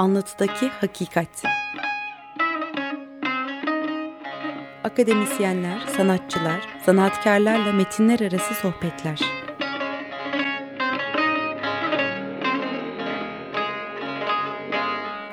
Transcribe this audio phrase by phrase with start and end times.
[0.00, 1.28] Anlatıdaki Hakikat
[4.84, 9.20] Akademisyenler, sanatçılar, sanatkarlarla metinler arası sohbetler.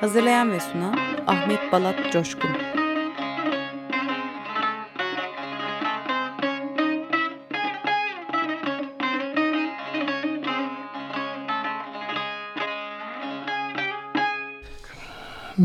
[0.00, 2.77] Hazırlayan ve sunan Ahmet Balat Coşkun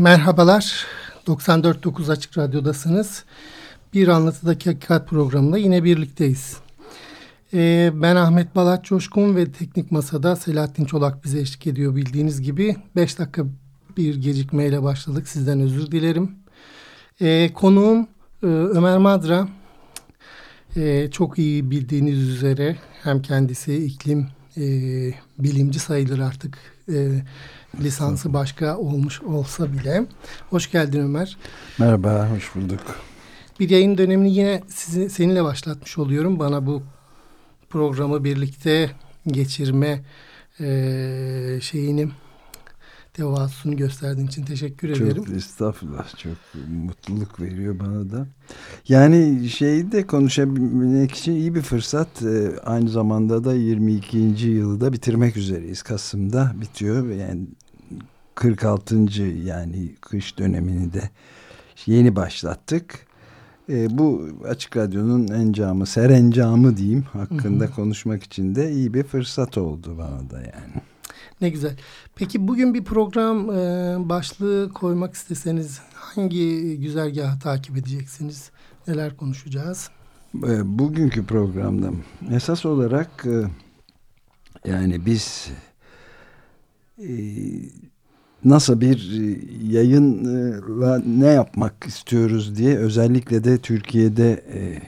[0.04, 0.86] Merhabalar,
[1.26, 3.24] 94.9 Açık Radyo'dasınız.
[3.94, 6.56] Bir Anlatıdaki Hakikat programında yine birlikteyiz.
[7.54, 12.76] Ee, ben Ahmet Balat Coşkun ve Teknik Masa'da Selahattin Çolak bize eşlik ediyor bildiğiniz gibi.
[12.96, 13.42] 5 dakika
[13.96, 16.30] bir gecikmeyle başladık, sizden özür dilerim.
[17.20, 18.08] Ee, konuğum
[18.42, 19.48] e, Ömer Madra.
[20.76, 24.26] Ee, çok iyi bildiğiniz üzere hem kendisi iklim
[24.56, 24.62] e,
[25.38, 26.58] bilimci sayılır artık.
[26.88, 27.22] E,
[27.82, 30.06] lisansı başka olmuş olsa bile.
[30.50, 31.36] Hoş geldin Ömer.
[31.78, 32.80] Merhaba, hoş bulduk.
[33.60, 36.38] Bir yayın dönemini yine sizi, seninle başlatmış oluyorum.
[36.38, 36.82] Bana bu
[37.70, 38.90] programı birlikte
[39.26, 40.04] geçirme
[40.60, 42.08] e, şeyini
[43.18, 45.24] devasını gösterdiğin için teşekkür çok ederim.
[45.24, 46.16] Çok estağfurullah.
[46.16, 46.32] Çok
[46.68, 48.26] mutluluk veriyor bana da.
[48.88, 52.22] Yani şeyi de konuşabilmek için iyi bir fırsat.
[52.22, 54.18] Ee, aynı zamanda da 22.
[54.46, 55.82] yılı da bitirmek üzereyiz.
[55.82, 57.10] Kasım'da bitiyor.
[57.10, 57.46] Yani
[58.34, 58.96] 46.
[59.44, 61.10] yani kış dönemini de
[61.86, 63.06] yeni başlattık.
[63.68, 67.74] E, bu Açık Radyo'nun encamı, serencamı diyeyim hakkında hı hı.
[67.74, 70.82] konuşmak için de iyi bir fırsat oldu bana da yani.
[71.40, 71.76] Ne güzel.
[72.14, 78.50] Peki bugün bir program e, başlığı koymak isteseniz hangi güzergahı takip edeceksiniz?
[78.88, 79.90] Neler konuşacağız?
[80.34, 81.90] E, bugünkü programda
[82.30, 83.44] esas olarak e,
[84.70, 85.50] yani biz
[86.98, 87.08] e,
[88.44, 89.38] nasıl bir e,
[89.74, 94.82] yayınla ne yapmak istiyoruz diye özellikle de Türkiye'de e,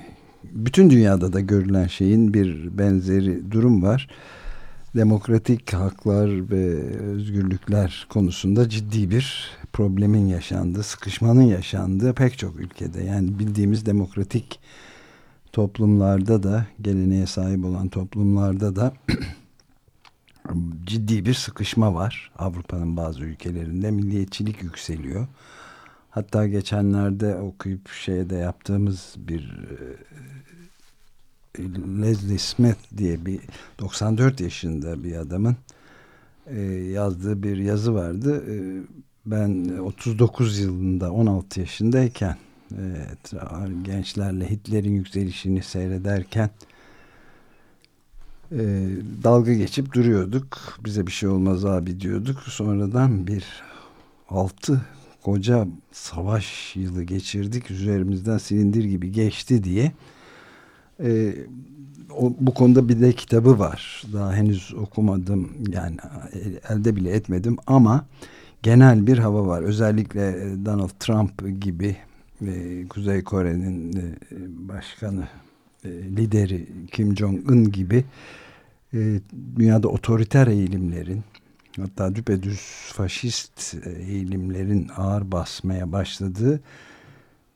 [0.44, 4.08] bütün dünyada da görülen şeyin bir benzeri durum var.
[4.96, 13.04] Demokratik haklar ve özgürlükler konusunda ciddi bir problemin yaşandığı, sıkışmanın yaşandığı pek çok ülkede.
[13.04, 14.60] Yani bildiğimiz demokratik
[15.52, 18.92] toplumlarda da, geleneğe sahip olan toplumlarda da
[20.84, 22.30] ciddi bir sıkışma var.
[22.38, 25.26] Avrupa'nın bazı ülkelerinde milliyetçilik yükseliyor.
[26.10, 29.68] Hatta geçenlerde okuyup şeyde yaptığımız bir
[31.58, 31.62] e,
[32.02, 33.40] Leslie Smith diye bir
[33.78, 35.56] 94 yaşında bir adamın
[36.46, 38.44] e, yazdığı bir yazı vardı.
[38.50, 38.82] E,
[39.26, 42.36] ben 39 yılında 16 yaşındayken
[43.82, 46.50] gençlerle Hitler'in yükselişini seyrederken
[49.24, 50.78] dalga geçip duruyorduk.
[50.84, 52.38] Bize bir şey olmaz abi diyorduk.
[52.42, 53.44] Sonradan bir
[54.28, 54.80] altı
[55.22, 57.70] koca savaş yılı geçirdik.
[57.70, 59.92] Üzerimizden silindir gibi geçti diye.
[61.00, 61.34] E,
[62.16, 64.02] o, bu konuda bir de kitabı var.
[64.12, 65.52] Daha henüz okumadım.
[65.72, 65.96] Yani
[66.68, 68.06] elde bile etmedim ama
[68.62, 69.62] genel bir hava var.
[69.62, 71.96] Özellikle Donald Trump gibi
[72.46, 74.04] e, Kuzey Kore'nin e,
[74.68, 75.45] başkanı e,
[76.16, 78.04] lideri Kim Jong-un gibi
[78.94, 79.20] e,
[79.56, 81.22] dünyada otoriter eğilimlerin
[81.80, 82.60] hatta düpedüz
[82.92, 86.60] faşist eğilimlerin ağır basmaya başladığı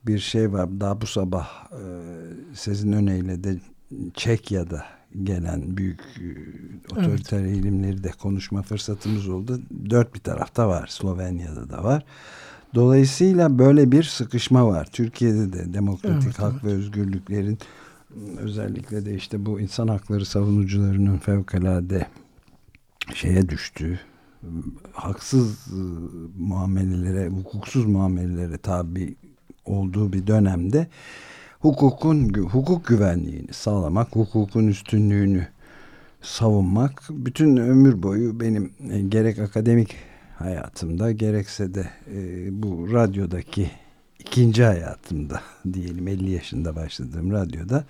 [0.06, 0.80] bir şey var.
[0.80, 1.84] Daha bu sabah e,
[2.54, 3.56] sizin öneyle de
[4.14, 4.84] Çekya'da
[5.22, 6.00] gelen büyük
[6.92, 7.52] otoriter evet.
[7.52, 9.60] eğilimleri de konuşma fırsatımız oldu.
[9.90, 10.86] Dört bir tarafta var.
[10.86, 12.04] Slovenya'da da var.
[12.74, 14.88] Dolayısıyla böyle bir sıkışma var.
[14.92, 16.64] Türkiye'de de demokratik evet, hak evet.
[16.64, 17.58] ve özgürlüklerin
[18.38, 22.06] özellikle de işte bu insan hakları savunucularının fevkalade
[23.14, 24.00] şeye düştüğü
[24.92, 25.66] haksız
[26.38, 29.14] muamelelere, hukuksuz muamelelere tabi
[29.64, 30.86] olduğu bir dönemde
[31.60, 35.46] hukukun hukuk güvenliğini sağlamak, hukukun üstünlüğünü
[36.22, 38.72] savunmak bütün ömür boyu benim
[39.08, 39.96] gerek akademik
[40.38, 43.70] hayatımda gerekse de e, bu radyodaki
[44.20, 45.40] ikinci hayatımda
[45.72, 47.84] diyelim 50 yaşında başladığım radyoda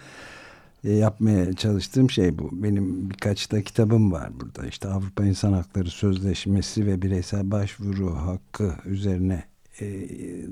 [0.84, 2.50] e, yapmaya çalıştığım şey bu.
[2.52, 4.66] Benim birkaç da kitabım var burada.
[4.66, 9.44] İşte Avrupa İnsan Hakları Sözleşmesi ve bireysel başvuru hakkı üzerine
[9.80, 9.86] e,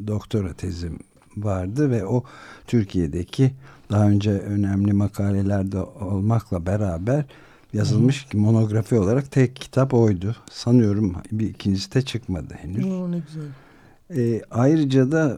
[0.06, 0.98] doktora tezim
[1.36, 2.24] vardı ve o
[2.66, 3.52] Türkiye'deki
[3.90, 7.24] daha önce önemli makalelerde olmakla beraber
[7.72, 10.36] yazılmış ki monografi olarak tek kitap oydu.
[10.50, 12.84] Sanıyorum bir ikincisi de çıkmadı henüz.
[12.86, 13.48] Ne güzel.
[14.16, 15.36] E, ayrıca da e,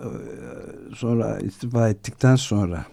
[0.94, 2.84] sonra istifa ettikten sonra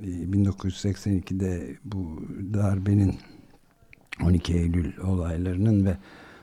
[0.00, 2.22] e, 1982'de bu
[2.54, 3.14] darbenin
[4.24, 5.96] 12 Eylül olaylarının ve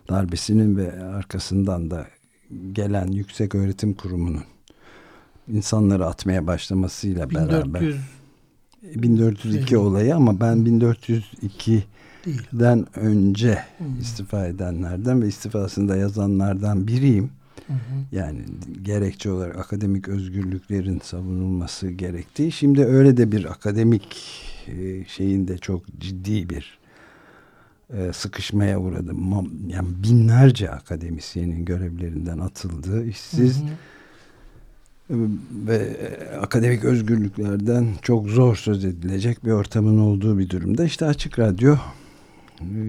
[0.09, 2.07] darbesinin ve arkasından da
[2.71, 4.43] gelen yüksek öğretim kurumunun
[5.47, 7.93] insanları atmaya başlamasıyla 1400 beraber
[8.95, 9.73] 1402 değil.
[9.73, 13.99] olayı ama ben 1402'den önce hmm.
[13.99, 17.29] istifa edenlerden ve istifasında yazanlardan biriyim.
[17.67, 17.73] Hı
[18.11, 18.41] Yani
[18.81, 22.51] gerekçe olarak akademik özgürlüklerin savunulması gerektiği.
[22.51, 24.17] Şimdi öyle de bir akademik
[24.67, 26.79] e, şeyinde çok ciddi bir
[27.93, 29.11] e, sıkışmaya uğradı.
[29.67, 33.63] Yani binlerce akademisyenin görevlerinden atıldığı, işsiz
[35.09, 35.29] hı hı.
[35.67, 35.97] ve
[36.41, 40.85] akademik özgürlüklerden çok zor söz edilecek bir ortamın olduğu bir durumda.
[40.85, 41.75] İşte Açık Radyo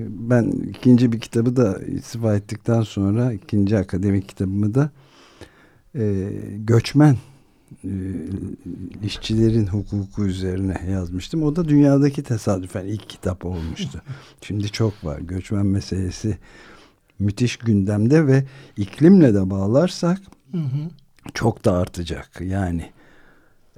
[0.09, 4.91] ben ikinci bir kitabı da istifa ettikten sonra ikinci akademik kitabımı da
[5.95, 7.17] e, göçmen
[7.85, 7.91] e,
[9.03, 11.43] işçilerin hukuku üzerine yazmıştım.
[11.43, 14.03] O da dünyadaki tesadüfen ilk kitap olmuştu.
[14.43, 15.19] Şimdi çok var.
[15.19, 16.39] Göçmen meselesi
[17.19, 18.45] müthiş gündemde ve
[18.77, 20.21] iklimle de bağlarsak
[21.35, 22.41] çok da artacak.
[22.41, 22.91] Yani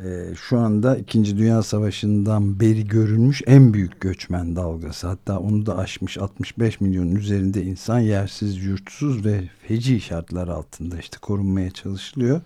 [0.04, 5.06] e, şu anda İkinci Dünya Savaşı'ndan beri görülmüş en büyük göçmen dalgası.
[5.06, 11.18] Hatta onu da aşmış 65 milyonun üzerinde insan yersiz, yurtsuz ve feci şartlar altında işte
[11.22, 12.40] korunmaya çalışılıyor.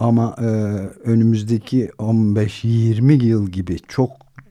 [0.00, 0.44] Ama e,
[1.04, 4.10] önümüzdeki 15-20 yıl gibi çok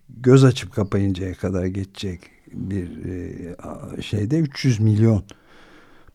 [0.09, 2.21] göz açıp kapayıncaya kadar geçecek
[2.53, 5.23] bir e, şeyde 300 milyon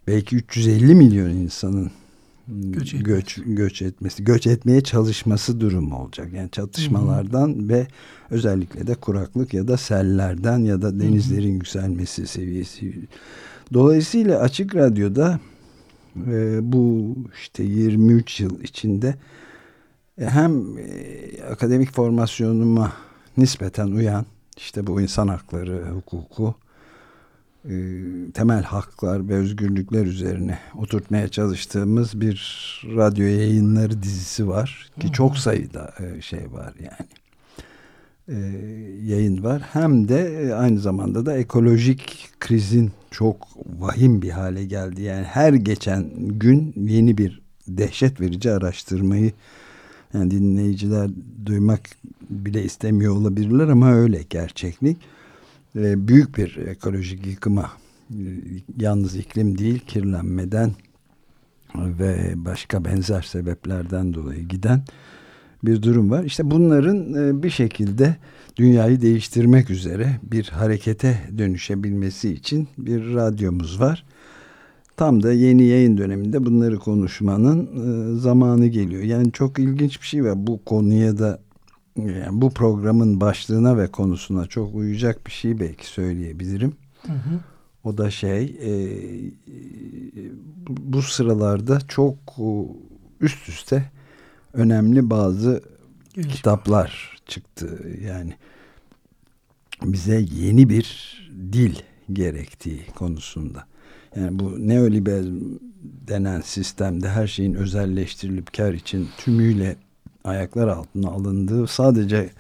[0.07, 1.91] belki 350 milyon insanın
[2.49, 6.33] göç, göç, göç etmesi, göç etmeye çalışması durumu olacak.
[6.33, 7.69] Yani çatışmalardan Hı -hı.
[7.69, 7.87] ve
[8.31, 11.55] özellikle de kuraklık ya da sellerden ya da denizlerin Hı -hı.
[11.55, 12.95] yükselmesi seviyesi.
[13.73, 15.41] Dolayısıyla Açık Radyo'da
[16.27, 19.15] e, bu işte 23 yıl içinde
[20.19, 22.93] e, hem e, akademik formasyonuma
[23.37, 24.27] nispeten uyan
[24.57, 26.55] işte bu insan hakları hukuku
[28.35, 32.37] temel haklar ve özgürlükler üzerine oturtmaya çalıştığımız bir
[32.97, 37.09] radyo yayınları dizisi var ki çok sayıda e, şey var yani.
[38.29, 38.37] E,
[39.05, 39.63] yayın var.
[39.73, 45.53] Hem de e, aynı zamanda da ekolojik krizin çok vahim bir hale geldi yani her
[45.53, 49.33] geçen gün yeni bir dehşet verici araştırmayı
[50.15, 51.11] yani dinleyiciler
[51.47, 51.81] duymak
[52.31, 54.97] bile istemiyor olabilirler ama öyle gerçeklik.
[54.97, 55.14] e,
[55.75, 57.71] büyük bir ekolojik yıkıma
[58.11, 58.17] e,
[58.79, 60.73] yalnız iklim değil kirlenmeden
[61.75, 64.83] ve başka benzer sebeplerden dolayı giden
[65.65, 66.25] bir durum var.
[66.25, 68.17] İşte bunların e, bir şekilde
[68.57, 74.05] dünyayı değiştirmek üzere bir harekete dönüşebilmesi için bir radyomuz var.
[74.97, 77.69] Tam da yeni yayın döneminde bunları konuşmanın
[78.19, 79.03] zamanı geliyor.
[79.03, 80.47] Yani çok ilginç bir şey var.
[80.47, 81.41] Bu konuya da
[81.97, 86.77] yani bu programın başlığına ve konusuna çok uyacak bir şey belki söyleyebilirim.
[87.07, 87.41] Hı hı.
[87.85, 88.71] O da şey e,
[90.69, 92.17] bu sıralarda çok
[93.21, 93.91] üst üste
[94.53, 95.63] önemli bazı
[96.15, 96.33] Gelişme.
[96.33, 97.89] kitaplar çıktı.
[98.07, 98.35] Yani
[99.83, 101.19] bize yeni bir
[101.53, 101.75] dil
[102.13, 103.67] gerektiği konusunda.
[104.17, 109.77] Yani bu neoliberalizm denen sistemde her şeyin özelleştirilip kar için tümüyle
[110.25, 112.31] ayaklar altına alındığı sadece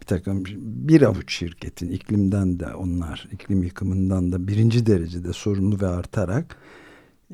[0.00, 5.86] bir takım bir avuç şirketin iklimden de onlar iklim yıkımından da birinci derecede sorumlu ve
[5.86, 6.56] artarak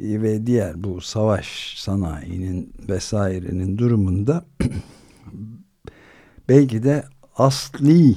[0.00, 4.44] e, ve diğer bu savaş sanayinin vesairenin durumunda
[6.48, 7.04] belki de
[7.36, 8.16] asli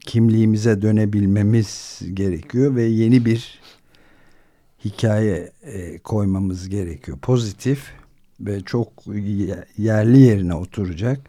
[0.00, 3.60] kimliğimize dönebilmemiz gerekiyor ve yeni bir
[4.84, 7.18] hikaye e, koymamız gerekiyor.
[7.18, 7.92] Pozitif
[8.40, 8.88] ve çok
[9.78, 11.20] yerli yerine oturacak.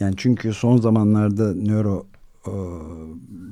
[0.00, 2.06] Yani çünkü son zamanlarda nöro
[2.46, 2.54] e,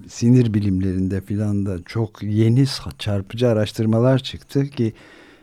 [0.08, 2.64] sinir bilimlerinde filan da çok yeni
[2.98, 4.92] çarpıcı araştırmalar çıktı ki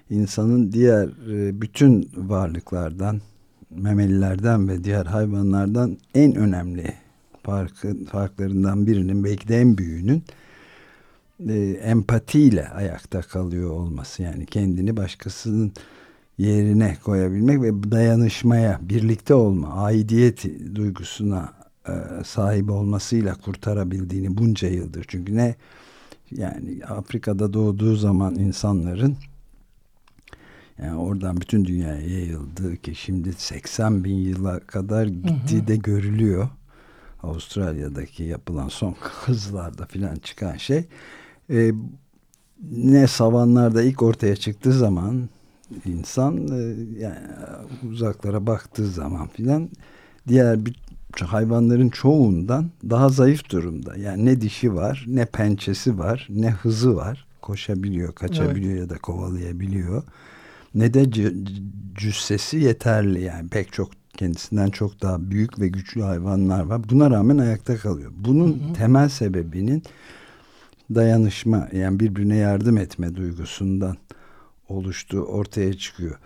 [0.09, 3.21] insanın diğer e, bütün varlıklardan
[3.69, 6.93] memelilerden ve diğer hayvanlardan en önemli
[7.43, 10.23] farkı, farklarından birinin belki de en büyüğünün
[11.49, 15.73] e, empatiyle ayakta kalıyor olması yani kendini başkasının
[16.37, 21.53] yerine koyabilmek ve dayanışmaya, birlikte olma, aidiyet duygusuna
[21.87, 21.93] e,
[22.25, 25.05] sahip olmasıyla kurtarabildiğini bunca yıldır.
[25.07, 25.55] Çünkü ne
[26.31, 29.17] yani Afrika'da doğduğu zaman insanların
[30.77, 35.67] yani oradan bütün dünyaya yayıldı ki şimdi 80 bin yıla kadar gittiği hı hı.
[35.67, 36.49] de görülüyor.
[37.23, 38.93] Avustralya'daki yapılan son
[39.25, 40.85] hızlarda filan çıkan şey.
[41.49, 41.71] E,
[42.71, 45.29] ne savanlarda ilk ortaya çıktığı zaman
[45.85, 47.17] insan e, yani
[47.89, 49.69] uzaklara baktığı zaman filan
[50.27, 50.75] diğer bir
[51.23, 53.97] hayvanların çoğundan daha zayıf durumda.
[53.97, 57.25] Yani ne dişi var, ne pençesi var, ne hızı var.
[57.41, 58.81] Koşabiliyor, kaçabiliyor evet.
[58.81, 60.03] ya da kovalayabiliyor.
[60.75, 61.05] ne de
[61.95, 66.89] cüssesi yeterli yani pek çok kendisinden çok daha büyük ve güçlü hayvanlar var.
[66.89, 68.11] Buna rağmen ayakta kalıyor.
[68.17, 68.73] Bunun hı hı.
[68.73, 69.83] temel sebebinin
[70.95, 73.97] dayanışma yani birbirine yardım etme duygusundan
[74.69, 76.19] oluştuğu ortaya çıkıyor.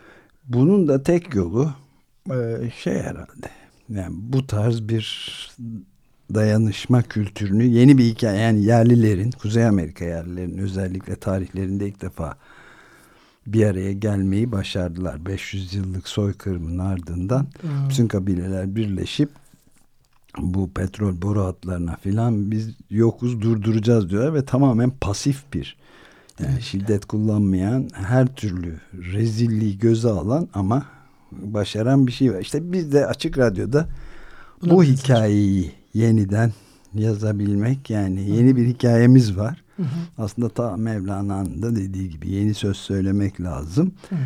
[0.46, 1.74] Bunun da tek yolu
[2.32, 3.50] e, şey herhalde
[3.90, 5.30] yani bu tarz bir
[6.34, 12.38] dayanışma kültürünü yeni bir hikaye yani yerlilerin Kuzey Amerika yerlilerin özellikle tarihlerinde ilk defa
[13.48, 15.26] bir araya gelmeyi başardılar.
[15.26, 17.90] 500 yıllık soykırımın ardından hmm.
[17.90, 19.30] bütün kabileler birleşip
[20.38, 25.78] bu petrol boru hatlarına filan biz yokuz durduracağız diyorlar ve tamamen pasif bir
[26.44, 30.86] yani şiddet kullanmayan her türlü rezilliği göze alan ama
[31.32, 32.40] başaran bir şey var.
[32.40, 33.88] İşte biz de açık radyoda
[34.62, 36.52] Buna bu hikayeyi yeniden
[36.94, 39.64] yazabilmek yani yeni bir hikayemiz var.
[39.78, 39.88] Hı hı.
[40.18, 43.92] Aslında ta Mevlana'nın da dediği gibi yeni söz söylemek lazım.
[44.10, 44.20] Hı hı.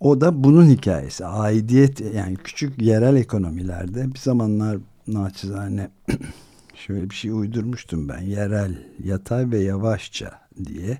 [0.00, 1.26] O da bunun hikayesi.
[1.26, 5.90] Aidiyet yani küçük yerel ekonomilerde bir zamanlar naçizane
[6.74, 8.20] şöyle bir şey uydurmuştum ben.
[8.20, 10.30] Yerel, yatay ve yavaşça
[10.64, 10.98] diye.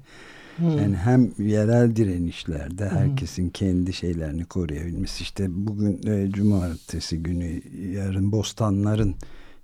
[0.58, 0.78] Hmm.
[0.78, 3.50] Yani hem yerel direnişlerde herkesin hmm.
[3.50, 5.22] kendi şeylerini koruyabilmesi.
[5.22, 7.62] İşte bugün e, cumartesi günü
[7.92, 9.14] yarın bostanların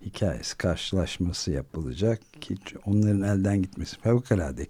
[0.06, 4.66] hikayesi karşılaşması yapılacak ki onların elden gitmesi fevkalade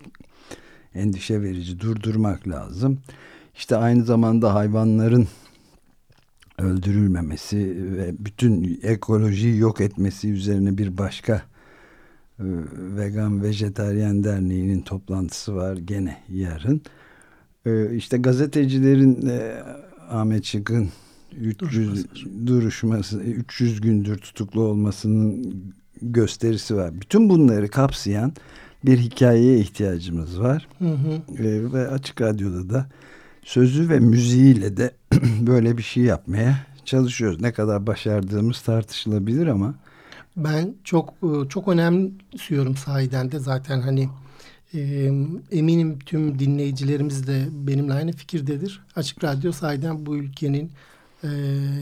[0.94, 2.98] endişe verici durdurmak lazım.
[3.54, 5.28] İşte aynı zamanda hayvanların
[6.58, 11.42] öldürülmemesi ve bütün ekolojiyi yok etmesi üzerine bir başka
[12.96, 16.82] vegan vejetaryen derneğinin toplantısı var gene yarın.
[17.66, 19.62] E, işte gazetecilerin e,
[20.10, 20.88] Ahmet Şık'ın
[21.40, 22.06] 300
[22.46, 25.54] duruşması 300 gündür tutuklu olmasının
[26.02, 27.00] gösterisi var.
[27.00, 28.32] Bütün bunları kapsayan
[28.84, 30.68] bir hikayeye ihtiyacımız var.
[30.78, 31.42] Hı hı.
[31.42, 32.86] E, ve açık radyoda da
[33.42, 34.90] sözü ve müziğiyle de
[35.40, 37.40] böyle bir şey yapmaya çalışıyoruz.
[37.40, 39.74] Ne kadar başardığımız tartışılabilir ama
[40.36, 44.08] ben çok e, çok önemsiyorum sahiden de zaten hani
[44.74, 45.10] e,
[45.50, 48.80] eminim tüm dinleyicilerimiz de benimle aynı fikirdedir.
[48.96, 50.72] Açık Radyo sahiden bu ülkenin
[51.24, 51.28] e,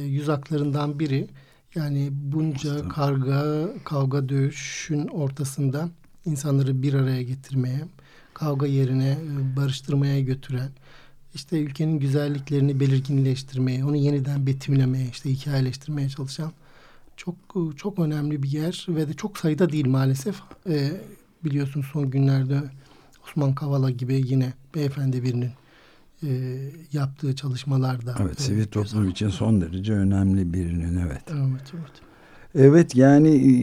[0.07, 1.29] yüz haklarından biri.
[1.75, 5.89] Yani bunca karga, kavga, dövüşün ortasında
[6.25, 7.81] insanları bir araya getirmeye,
[8.35, 10.71] kavga yerine e, barıştırmaya götüren,
[11.35, 16.53] işte ülkenin güzelliklerini belirginleştirmeye, onu yeniden betimlemeye, işte hikayeleştirmeye çalışan
[17.25, 17.35] çok
[17.77, 20.41] çok önemli bir yer ve de çok sayıda değil maalesef.
[20.69, 20.91] E,
[21.45, 22.63] biliyorsun son günlerde
[23.25, 25.51] Osman Kavala gibi yine beyefendi birinin
[26.23, 26.59] e,
[26.93, 28.15] yaptığı çalışmalarda.
[28.21, 31.23] Evet, e, sivil toplum için son derece önemli birinin evet.
[31.31, 31.93] Evet, evet.
[32.55, 33.55] Evet yani e,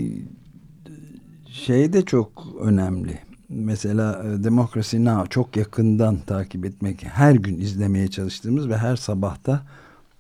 [1.52, 3.20] şey de çok önemli.
[3.50, 9.66] Mesela e, Democracy Now çok yakından takip etmek, her gün izlemeye çalıştığımız ve her sabahta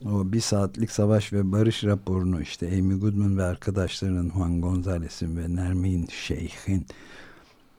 [0.05, 5.55] o bir saatlik savaş ve barış raporunu işte Amy Goodman ve arkadaşlarının Juan Gonzalez'in ve
[5.55, 6.85] Nermin Şeyh'in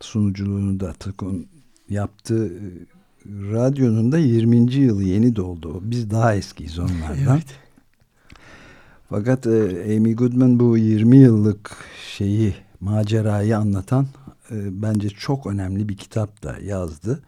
[0.01, 1.47] sunuculuğunu da tıkın
[1.89, 2.53] yaptığı
[3.27, 4.75] radyonun da 20.
[4.75, 5.81] yılı yeni doldu.
[5.83, 7.17] Biz daha eskiyiz onlardan.
[7.33, 7.47] evet.
[9.09, 11.77] Fakat e, Amy Goodman bu 20 yıllık
[12.17, 14.07] şeyi macerayı anlatan
[14.51, 17.23] e, bence çok önemli bir kitap da yazdı.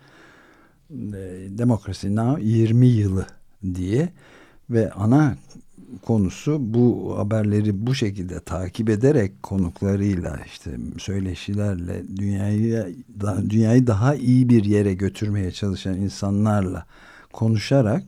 [0.90, 3.26] E, Demokrasi Now 20 yılı
[3.74, 4.08] diye
[4.72, 5.36] ve ana
[6.06, 12.96] konusu bu haberleri bu şekilde takip ederek konuklarıyla işte söyleşilerle dünyayı
[13.48, 16.86] dünyayı daha iyi bir yere götürmeye çalışan insanlarla
[17.32, 18.02] konuşarak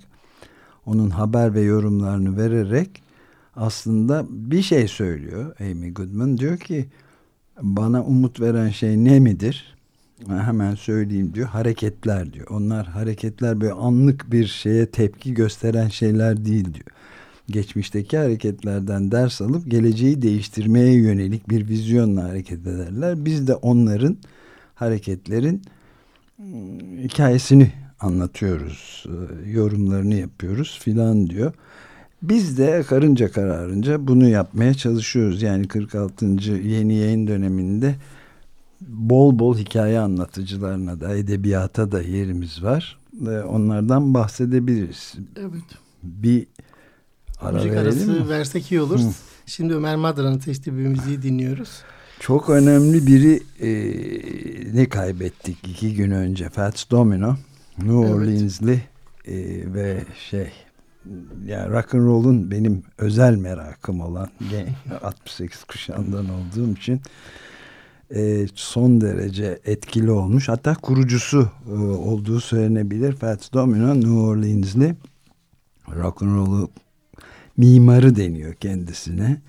[0.87, 3.03] onun haber ve yorumlarını vererek
[3.57, 6.87] aslında bir şey söylüyor Amy Goodman diyor ki
[7.63, 9.74] bana umut veren şey ne midir?
[10.29, 11.49] Hemen söyleyeyim diyor.
[11.49, 12.47] Hareketler diyor.
[12.51, 16.87] Onlar hareketler böyle anlık bir şeye tepki gösteren şeyler değil diyor.
[17.51, 23.25] Geçmişteki hareketlerden ders alıp geleceği değiştirmeye yönelik bir vizyonla hareket ederler.
[23.25, 24.17] Biz de onların
[24.75, 25.63] hareketlerin
[26.41, 26.47] ıı,
[27.03, 31.53] hikayesini anlatıyoruz, ıı, yorumlarını yapıyoruz filan diyor.
[32.23, 35.43] Biz de karınca kararınca bunu yapmaya çalışıyoruz.
[35.43, 36.27] Yani 46.
[36.53, 37.95] yeni yayın döneminde
[38.89, 42.99] bol bol hikaye anlatıcılarına da edebiyata da yerimiz var.
[43.15, 45.15] Ve onlardan bahsedebiliriz.
[45.37, 45.65] Evet.
[46.03, 46.47] Bir
[47.41, 48.29] ara Müzik arası mi?
[48.29, 49.01] versek iyi olur.
[49.01, 49.11] Hı.
[49.47, 51.83] Şimdi Ömer Madra'nın seçtiği bir müziği dinliyoruz.
[52.21, 53.71] Çok önemli biri e,
[54.77, 57.37] ne kaybettik iki gün önce Fats Domino
[57.79, 58.83] New Orleans'li
[59.25, 59.35] e,
[59.75, 60.53] ve şey
[61.47, 64.31] yani rock and roll'un benim özel merakım olan
[65.03, 67.01] 68 kuşağından olduğum için
[68.15, 70.49] e, son derece etkili olmuş.
[70.49, 73.13] Hatta kurucusu e, olduğu söylenebilir.
[73.13, 74.97] Fats Domino New Orleans'li
[75.97, 76.71] rock'n'roll'u
[77.57, 79.41] mimarı deniyor kendisine.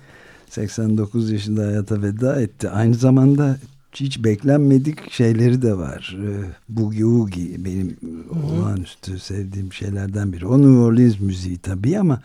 [0.50, 2.70] 89 yaşında hayata veda etti.
[2.70, 3.58] Aynı zamanda
[3.92, 6.16] hiç beklenmedik şeyleri de var.
[6.22, 8.46] Ee, Boogie Woogie benim Hı-hı.
[8.46, 10.46] olağanüstü sevdiğim şeylerden biri.
[10.46, 12.22] O New Orleans müziği tabii ama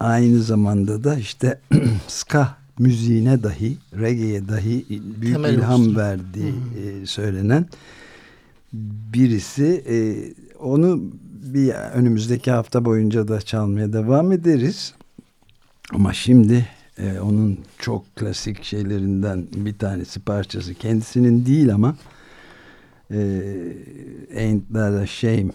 [0.00, 1.60] aynı zamanda da işte
[2.08, 4.86] ska müziğine dahi, reggae'ye dahi
[5.20, 5.96] büyük Temel ilham olsun.
[5.96, 6.54] verdiği
[6.84, 7.66] e, söylenen
[9.12, 9.84] birisi.
[9.88, 9.96] E,
[10.58, 11.00] onu
[11.54, 14.94] bir önümüzdeki hafta boyunca da çalmaya devam ederiz.
[15.92, 16.66] Ama şimdi
[16.98, 21.96] e, onun çok klasik şeylerinden bir tanesi parçası kendisinin değil ama
[23.10, 23.18] e,
[24.36, 25.52] Ain't That a Shame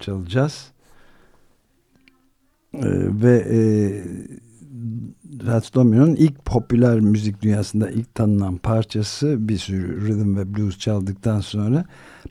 [0.00, 0.66] çalacağız.
[2.74, 2.82] E,
[3.22, 3.58] ve e,
[5.46, 11.40] Fats Domino'nun ilk popüler müzik dünyasında ilk tanınan parçası bir sürü rhythm ve blues çaldıktan
[11.40, 11.84] sonra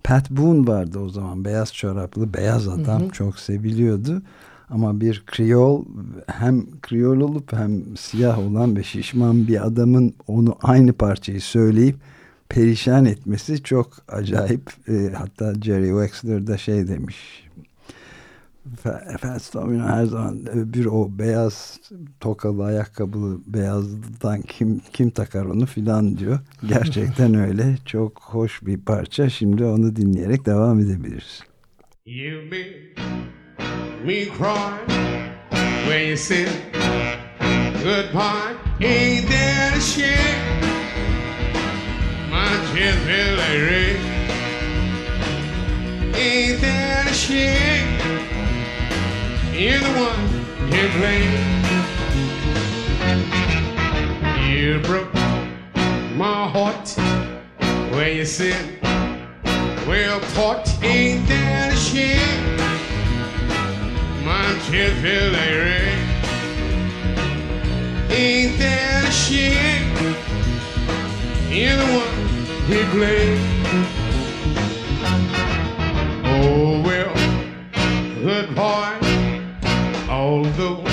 [0.03, 3.09] Pat Boone vardı o zaman beyaz çoraplı beyaz adam hı hı.
[3.09, 4.21] çok seviliyordu
[4.69, 5.85] ama bir Kriyol
[6.27, 11.95] hem Kriyol olup hem siyah olan ve şişman bir adamın onu aynı parçayı söyleyip
[12.49, 14.71] perişan etmesi çok acayip.
[14.87, 17.40] E, hatta Jerry Wexler da şey demiş.
[19.19, 21.79] Fats Domino her zaman bir o beyaz
[22.19, 26.39] tokalı ayakkabılı beyazdan kim kim takar onu filan diyor.
[26.67, 27.75] Gerçekten öyle.
[27.85, 29.29] Çok hoş bir parça.
[29.29, 31.43] Şimdi onu dinleyerek devam edebiliriz.
[32.05, 32.41] You
[34.05, 34.77] me cry
[35.85, 36.49] when you sit.
[37.83, 40.61] Good part ain't there to share.
[42.29, 43.97] My chest feel like rain.
[46.15, 48.40] Ain't there to share.
[49.53, 50.23] You're the one
[50.71, 51.61] you blame.
[54.49, 55.13] You broke
[56.15, 56.87] my heart
[57.93, 58.55] when you sit.
[59.87, 62.51] Well, part ain't there to share
[64.23, 65.99] my kids feel like rain.
[68.09, 70.15] Ain't that a shame?
[71.49, 72.17] You're the one
[72.69, 73.87] he blamed.
[76.23, 77.13] Oh well,
[78.23, 79.00] good boy.
[80.61, 80.83] Although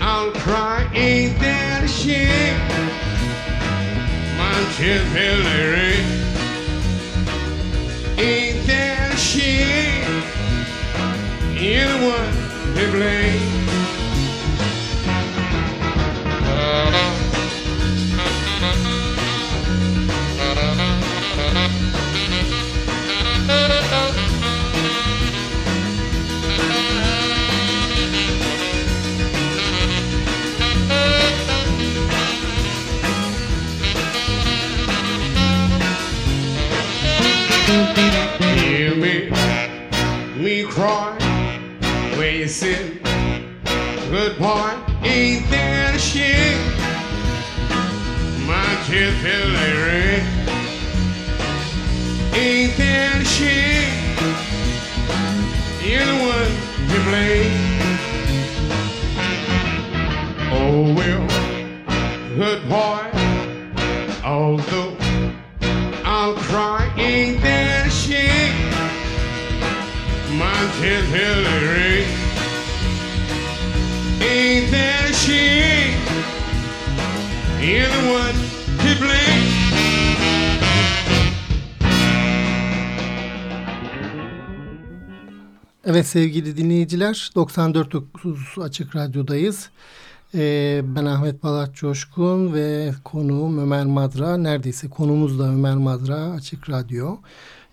[0.00, 2.56] I'll cry, ain't that a shame?
[4.38, 6.04] My feel like rain.
[8.16, 10.22] Ain't that a shame?
[11.58, 12.32] Anyone
[12.76, 13.39] to blame.
[44.10, 44.79] Good boy,
[86.10, 89.70] sevgili dinleyiciler 94.9 Açık Radyo'dayız.
[90.34, 94.36] Ee, ben Ahmet Balat Coşkun ve konuğum Ömer Madra.
[94.36, 97.16] Neredeyse konumuz da Ömer Madra Açık Radyo.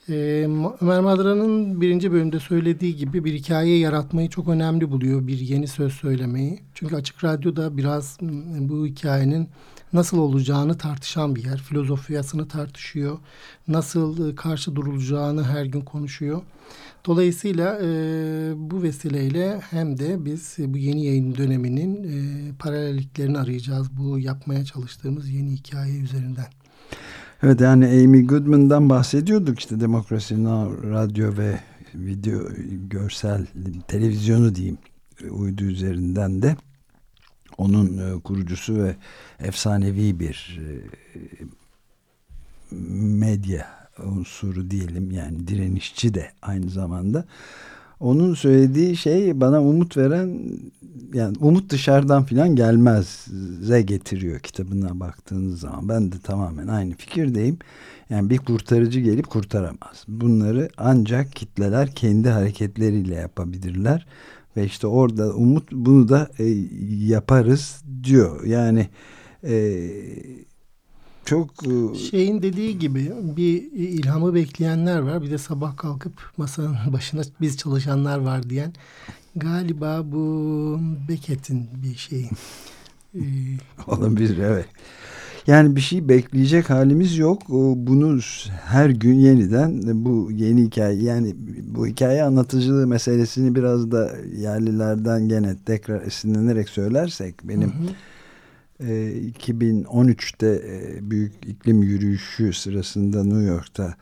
[0.09, 0.47] Ee,
[0.81, 5.27] Ömer Madra'nın birinci bölümde söylediği gibi bir hikaye yaratmayı çok önemli buluyor.
[5.27, 6.59] Bir yeni söz söylemeyi.
[6.73, 8.17] Çünkü Açık Radyo'da biraz
[8.59, 9.49] bu hikayenin
[9.93, 11.57] nasıl olacağını tartışan bir yer.
[11.57, 13.17] Filozofiyasını tartışıyor.
[13.67, 16.41] Nasıl karşı durulacağını her gün konuşuyor.
[17.05, 17.87] Dolayısıyla e,
[18.55, 23.97] bu vesileyle hem de biz bu yeni yayın döneminin e, paralelliklerini arayacağız.
[23.97, 26.56] Bu yapmaya çalıştığımız yeni hikaye üzerinden.
[27.43, 30.35] Evet yani Amy Goodman'dan bahsediyorduk işte Demokrasi
[30.83, 31.59] radyo ve
[31.95, 32.39] video
[32.89, 33.47] görsel
[33.87, 34.77] televizyonu diyeyim
[35.29, 36.55] uydu üzerinden de.
[37.57, 38.95] Onun e, kurucusu ve
[39.39, 40.71] efsanevi bir e,
[43.15, 47.25] medya unsuru diyelim yani direnişçi de aynı zamanda
[47.99, 50.39] onun söylediği şey bana umut veren
[51.13, 55.89] yani umut dışarıdan filan gelmezze getiriyor kitabına baktığınız zaman.
[55.89, 57.57] Ben de tamamen aynı fikirdeyim.
[58.09, 60.05] Yani bir kurtarıcı gelip kurtaramaz.
[60.07, 64.05] Bunları ancak kitleler kendi hareketleriyle yapabilirler.
[64.57, 66.43] ve işte orada umut bunu da e,
[67.07, 68.43] yaparız diyor.
[68.45, 68.87] Yani
[69.43, 69.53] e,
[71.27, 75.21] çok e, şeyin dediği gibi bir ilhamı bekleyenler var.
[75.21, 78.73] Bir de sabah kalkıp masanın başına biz çalışanlar var diyen
[79.35, 82.29] galiba bu Beckett'in bir şeyi.
[83.15, 83.19] Ee,
[83.87, 84.65] Olabilir evet.
[85.47, 87.41] Yani bir şey bekleyecek halimiz yok.
[87.75, 88.19] Bunu
[88.65, 95.55] her gün yeniden bu yeni hikaye yani bu hikaye anlatıcılığı meselesini biraz da yerlilerden gene
[95.65, 97.87] tekrar esinlenerek söylersek benim hı hı.
[98.79, 103.95] E, 2013'te e, büyük iklim yürüyüşü sırasında New York'ta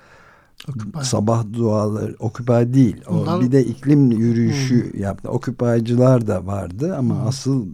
[0.69, 0.99] Occupy.
[1.03, 3.01] sabah duaları Occupy değil.
[3.07, 5.01] O, bir de iklim yürüyüşü hmm.
[5.01, 5.29] yaptı.
[5.29, 7.27] Occupy'cılar da vardı ama hmm.
[7.27, 7.67] asıl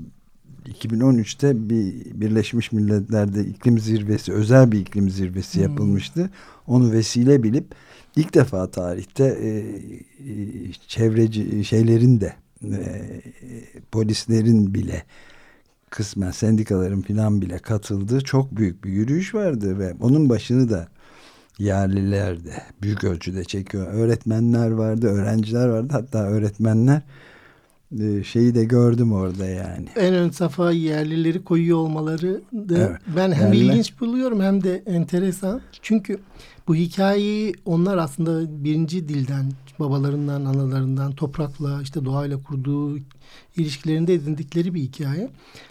[0.65, 5.63] 2013'te bir Birleşmiş Milletler'de iklim zirvesi, özel bir iklim zirvesi hmm.
[5.63, 6.29] yapılmıştı.
[6.67, 7.65] Onu vesile bilip
[8.15, 12.33] ilk defa tarihte e, e, çevreci şeylerin de
[12.63, 12.79] e,
[13.91, 15.03] polislerin bile
[15.91, 20.87] kısmen sendikaların filan bile katıldığı çok büyük bir yürüyüş vardı ve onun başını da
[21.59, 23.87] yerliler de büyük ölçüde çekiyor.
[23.93, 25.87] Öğretmenler vardı, öğrenciler vardı.
[25.91, 27.01] Hatta öğretmenler
[27.99, 29.85] e, şeyi de gördüm orada yani.
[29.95, 33.01] En ön safa yerlileri koyuyor olmaları da evet.
[33.15, 33.73] ben hem Yerliler.
[33.73, 35.61] ilginç buluyorum hem de enteresan.
[35.81, 36.19] Çünkü
[36.67, 42.97] bu hikayeyi onlar aslında birinci dilden, babalarından, analarından, toprakla, işte doğayla kurduğu
[43.57, 45.29] ilişkilerinde edindikleri bir hikaye.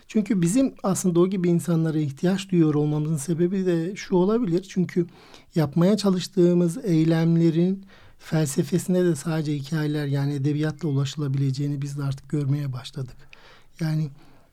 [0.09, 4.67] Çünkü bizim aslında o gibi insanlara ihtiyaç duyuyor olmamızın sebebi de şu olabilir.
[4.69, 5.07] Çünkü
[5.55, 7.85] yapmaya çalıştığımız eylemlerin
[8.19, 13.17] felsefesine de sadece hikayeler yani edebiyatla ulaşılabileceğini biz de artık görmeye başladık.
[13.81, 14.11] Yani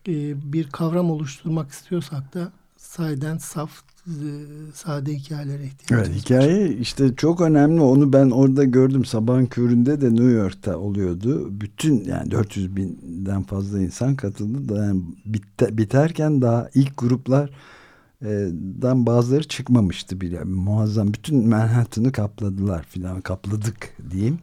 [0.07, 2.51] e, bir kavram oluşturmak istiyorsak da
[2.87, 3.71] sayeden saf
[4.07, 4.11] e,
[4.73, 6.69] sade hikayelere ihtiyacımız evet, hikaye var.
[6.69, 12.31] işte çok önemli onu ben orada gördüm sabahın köründe de New York'ta oluyordu bütün yani
[12.31, 17.49] 400 binden fazla insan katıldı da yani bit, biterken daha ilk gruplar
[18.81, 20.43] dan bazıları çıkmamıştı bile.
[20.43, 24.39] Muazzam bütün Manhattan'ı kapladılar filan kapladık diyeyim.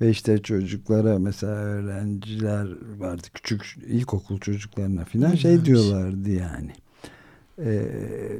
[0.00, 6.72] Ve işte çocuklara mesela öğrenciler vardı küçük ilkokul çocuklarına filan şey diyorlardı yani.
[7.58, 7.88] Ee,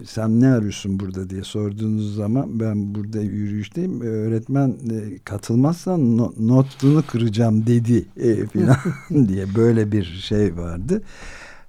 [0.06, 7.02] sen ne arıyorsun burada diye sorduğunuz zaman ben burada yürüyüşteyim öğretmen e, katılmazsan no, notunu
[7.06, 8.76] kıracağım dedi e, filan
[9.28, 11.02] diye böyle bir şey vardı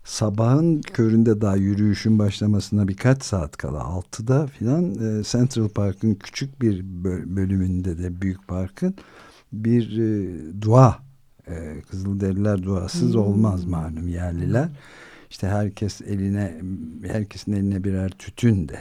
[0.05, 4.84] sabahın köründe daha yürüyüşün başlamasına birkaç saat kala 6'da filan
[5.19, 6.84] e, Central Park'ın küçük bir
[7.36, 8.95] bölümünde de büyük parkın
[9.53, 10.99] bir e, dua
[11.47, 13.21] e, Kızılderililer duasız hmm.
[13.21, 14.69] olmaz malum yerliler.
[15.29, 16.61] İşte herkes eline
[17.07, 18.79] herkesin eline birer tütün de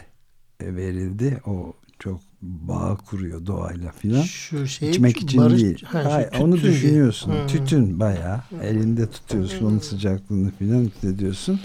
[0.61, 1.41] e, verildi.
[1.47, 4.23] O çok bağ kuruyor doğayla filan.
[4.23, 5.83] Şu şey İçmek için barış, değil.
[5.85, 7.33] Ha, Hayır, onu düşünüyorsun.
[7.33, 7.47] Hmm.
[7.47, 9.67] Tütün bayağı elinde tutuyorsun hmm.
[9.67, 11.61] onun sıcaklığını filan hissediyorsun.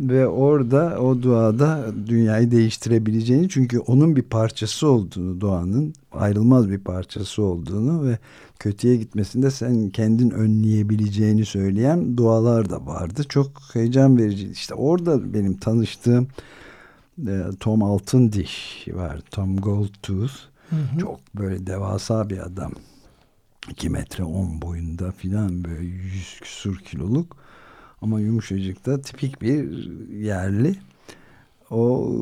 [0.00, 7.42] Ve orada o duada dünyayı değiştirebileceğini çünkü onun bir parçası olduğunu doğanın ayrılmaz bir parçası
[7.42, 8.18] olduğunu ve
[8.62, 13.24] kötüye gitmesinde sen kendin önleyebileceğini söyleyen dualar da vardı.
[13.28, 14.50] Çok heyecan verici.
[14.50, 16.28] İşte orada benim tanıştığım
[17.28, 19.20] e, Tom Altın Diş var.
[19.30, 20.32] Tom Goldtooth.
[20.70, 20.98] Hı hı.
[21.00, 22.72] Çok böyle devasa bir adam.
[23.70, 27.36] 2 metre 10 boyunda filan böyle 100 küsur kiloluk.
[28.02, 30.76] Ama yumuşacık da tipik bir yerli.
[31.70, 32.12] O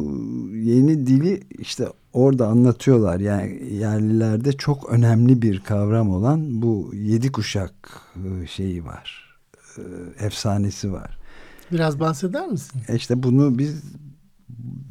[0.53, 3.21] yeni dili işte orada anlatıyorlar.
[3.21, 7.73] Yani yerlilerde çok önemli bir kavram olan bu yedi kuşak
[8.17, 9.37] e, şeyi var.
[9.79, 9.83] E,
[10.27, 11.19] efsanesi var.
[11.73, 12.81] Biraz bahseder misin?
[12.95, 13.83] İşte bunu biz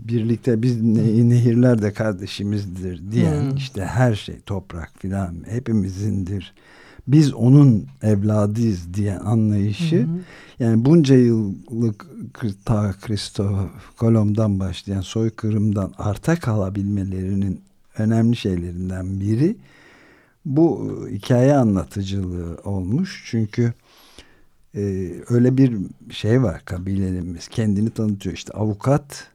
[0.07, 3.55] birlikte biz ne, nehirler de kardeşimizdir diyen hmm.
[3.55, 6.53] işte her şey toprak filan hepimizindir.
[7.07, 10.19] Biz onun evladıyız diyen anlayışı hmm.
[10.59, 12.05] yani bunca yıllık
[12.65, 17.61] ta Kristof Kolomb'dan başlayan soykırımdan arta kalabilmelerinin
[17.97, 19.55] önemli şeylerinden biri
[20.45, 23.23] bu hikaye anlatıcılığı olmuş.
[23.25, 23.73] Çünkü
[24.75, 25.77] e, öyle bir
[26.11, 29.27] şey var kabilelerimiz kendini tanıtıyor işte avukat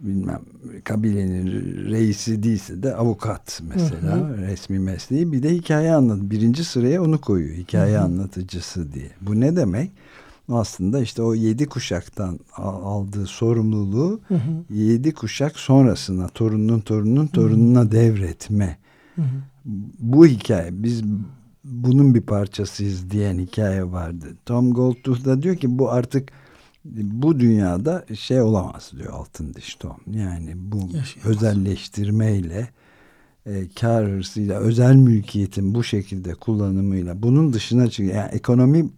[0.00, 0.40] bilmem
[0.84, 1.46] kabilenin
[1.90, 4.38] reisi değilse de avukat mesela hı hı.
[4.38, 8.04] resmi mesleği bir de hikaye anlat birinci sıraya onu koyuyor hikaye hı hı.
[8.04, 9.90] anlatıcısı diye bu ne demek
[10.48, 14.74] aslında işte o yedi kuşaktan aldığı sorumluluğu hı hı.
[14.74, 17.92] yedi kuşak sonrasına torunun torunun torununa hı hı.
[17.92, 18.78] devretme
[19.16, 19.36] hı hı.
[19.98, 21.02] bu hikaye biz
[21.64, 26.28] bunun bir parçasıyız diyen hikaye vardı Tom Goldtooth da diyor ki bu artık
[26.94, 29.96] bu dünyada şey olamaz diyor altın diş Tom.
[30.10, 31.24] Yani bu Yaşayamaz.
[31.24, 32.68] özelleştirmeyle
[33.46, 38.14] e, kar hırsıyla özel mülkiyetin bu şekilde kullanımıyla bunun dışına çıkıyor.
[38.14, 38.90] Yani ekonomi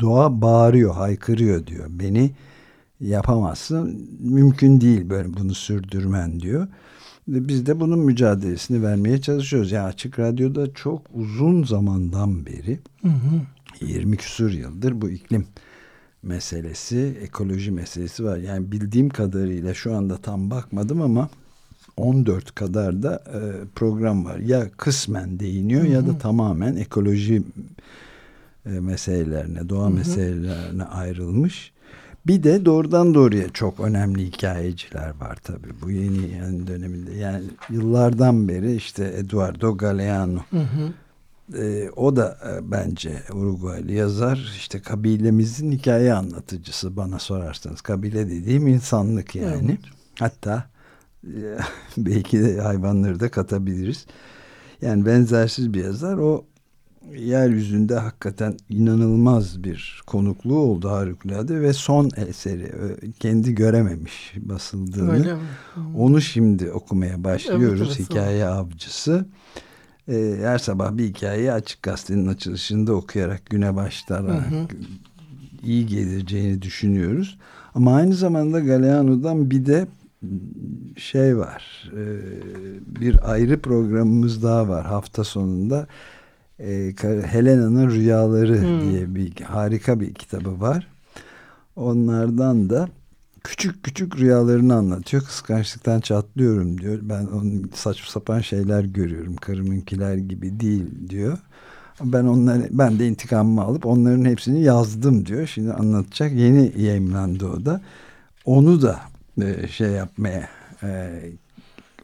[0.00, 1.86] doğa bağırıyor, haykırıyor diyor.
[1.88, 2.30] Beni
[3.00, 4.08] yapamazsın.
[4.20, 6.68] Mümkün değil böyle bunu sürdürmen diyor.
[7.28, 9.72] Biz de bunun mücadelesini vermeye çalışıyoruz.
[9.72, 13.40] Yani Açık Radyo'da çok uzun zamandan beri hı hı.
[13.80, 15.46] 20 küsur yıldır bu iklim
[16.24, 18.36] meselesi, ekoloji meselesi var.
[18.36, 21.28] Yani bildiğim kadarıyla şu anda tam bakmadım ama
[21.96, 23.40] 14 kadar da e,
[23.74, 24.38] program var.
[24.38, 25.92] Ya kısmen değiniyor hı hı.
[25.92, 27.42] ya da tamamen ekoloji
[28.66, 29.94] e, meselelerine, doğa hı hı.
[29.94, 31.74] meselelerine ayrılmış.
[32.26, 37.14] Bir de doğrudan doğruya çok önemli hikayeciler var tabii bu yeni yani döneminde.
[37.14, 40.40] Yani yıllardan beri işte Eduardo Galeano.
[40.50, 40.92] Hı hı.
[41.52, 44.54] E, o da e, bence Uruguaylı yazar.
[44.56, 47.80] İşte kabilemizin hikaye anlatıcısı bana sorarsanız.
[47.80, 49.70] Kabile dediğim insanlık yani.
[49.70, 49.94] Evet.
[50.18, 50.64] Hatta
[51.24, 51.58] e,
[51.96, 54.06] belki de hayvanları da katabiliriz.
[54.82, 56.18] Yani benzersiz bir yazar.
[56.18, 56.44] O
[57.12, 62.72] yeryüzünde hakikaten inanılmaz bir konukluğu oldu harikulade ve son eseri
[63.20, 65.38] kendi görememiş basıldığını.
[65.96, 67.80] Onu şimdi okumaya başlıyoruz.
[67.80, 69.26] Evet, evet, Hikaye avcısı.
[70.08, 74.44] Ee, her sabah bir hikayeyi açık gazetenin açılışında okuyarak güne başlayarak
[75.62, 77.38] iyi geleceğini düşünüyoruz.
[77.74, 79.86] Ama aynı zamanda Galeano'dan bir de
[80.96, 81.90] şey var.
[81.96, 82.04] E,
[83.00, 85.86] bir ayrı programımız daha var hafta sonunda
[86.60, 86.94] e,
[87.26, 88.90] Helena'nın Rüyaları hmm.
[88.90, 90.86] diye bir harika bir kitabı var.
[91.76, 92.88] Onlardan da
[93.44, 95.22] küçük küçük rüyalarını anlatıyor.
[95.22, 96.98] Kıskançlıktan çatlıyorum diyor.
[97.02, 99.36] Ben onun saçma sapan şeyler görüyorum.
[99.36, 101.38] Karımınkiler gibi değil diyor.
[102.02, 105.46] Ben onları ben de intikamımı alıp onların hepsini yazdım diyor.
[105.46, 106.32] Şimdi anlatacak.
[106.32, 107.80] Yeni yayınlandı o da.
[108.44, 109.00] Onu da
[109.42, 110.48] e, şey yapmaya
[110.82, 111.20] e,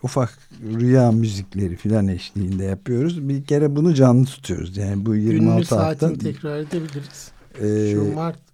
[0.02, 3.28] ufak rüya müzikleri filan eşliğinde yapıyoruz.
[3.28, 4.76] Bir kere bunu canlı tutuyoruz.
[4.76, 7.30] Yani bu 26 Günlük saatini tekrar edebiliriz.
[7.60, 8.49] E, Şu Mart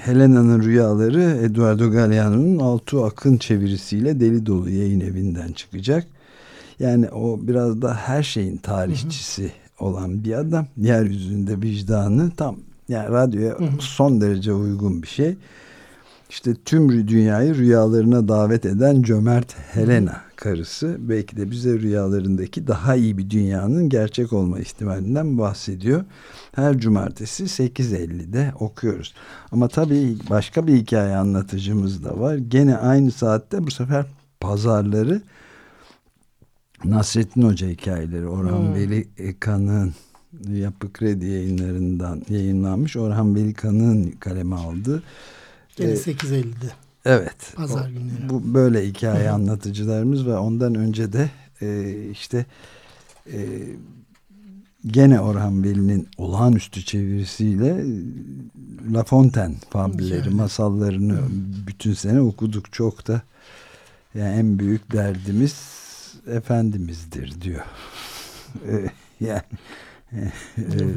[0.00, 6.06] Helena'nın rüyaları Eduardo Galeano'nun Altu Akın çevirisiyle Deli Dolu yayın evinden çıkacak.
[6.80, 9.84] Yani o biraz da her şeyin tarihçisi hı hı.
[9.84, 10.66] olan bir adam.
[10.76, 12.56] Yeryüzünde vicdanı tam
[12.88, 13.68] yani radyoya hı hı.
[13.78, 15.36] son derece uygun bir şey
[16.30, 23.18] işte tüm dünyayı rüyalarına davet eden cömert Helena karısı belki de bize rüyalarındaki daha iyi
[23.18, 26.04] bir dünyanın gerçek olma ihtimalinden bahsediyor.
[26.54, 29.14] Her cumartesi 8.50'de okuyoruz.
[29.52, 32.36] Ama tabii başka bir hikaye anlatıcımız da var.
[32.36, 34.06] Gene aynı saatte bu sefer
[34.40, 35.22] pazarları
[36.84, 38.74] Nasrettin Hoca hikayeleri Orhan hmm.
[38.74, 39.08] Veli
[39.40, 39.94] Kan'ın
[40.52, 42.96] Yapı Kredi yayınlarından yayınlanmış.
[42.96, 45.02] Orhan Veli Kan'ın kaleme aldığı
[45.78, 46.70] Gene 8.50'de.
[47.04, 47.52] Evet.
[47.56, 48.28] Pazar günleri.
[48.28, 51.30] Bu böyle hikaye anlatıcılarımız ve ondan önce de
[51.62, 52.46] e, işte
[53.32, 53.38] e,
[54.86, 60.34] gene Orhan Veli'nin olağanüstü çevirisiyle e, La Fontaine fabülleri, yani.
[60.34, 61.28] masallarını Hı.
[61.66, 63.22] bütün sene okuduk çok da.
[64.14, 65.54] Yani en büyük derdimiz
[66.26, 67.64] Efendimiz'dir diyor.
[68.68, 68.90] E,
[70.56, 70.92] yani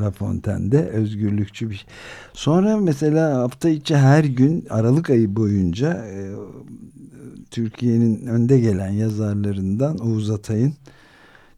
[0.00, 1.86] La Fontaine'de özgürlükçü bir şey.
[2.32, 6.30] Sonra mesela hafta içi her gün Aralık ayı boyunca e,
[7.50, 10.74] Türkiye'nin önde gelen yazarlarından Oğuz Atay'ın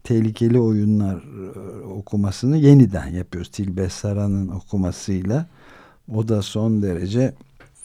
[0.05, 3.51] tehlikeli oyunlar e, okumasını yeniden yapıyoruz.
[3.51, 5.47] Tilbe Saran'ın okumasıyla.
[6.15, 7.35] O da son derece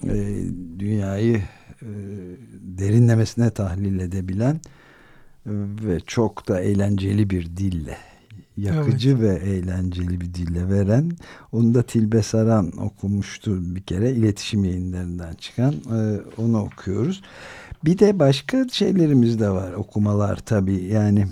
[0.04, 0.44] e,
[0.80, 1.38] dünyayı
[1.82, 1.90] e,
[2.62, 4.60] derinlemesine tahlil edebilen
[5.84, 7.98] ve çok da eğlenceli bir dille
[8.58, 9.22] yakıcı evet.
[9.22, 11.12] ve eğlenceli bir dille veren.
[11.52, 17.22] Onu da Tilbe Saran okumuştu bir kere iletişim yayınlarından çıkan e, onu okuyoruz.
[17.86, 21.28] Bir de başka şeylerimiz de var okumalar tabii yani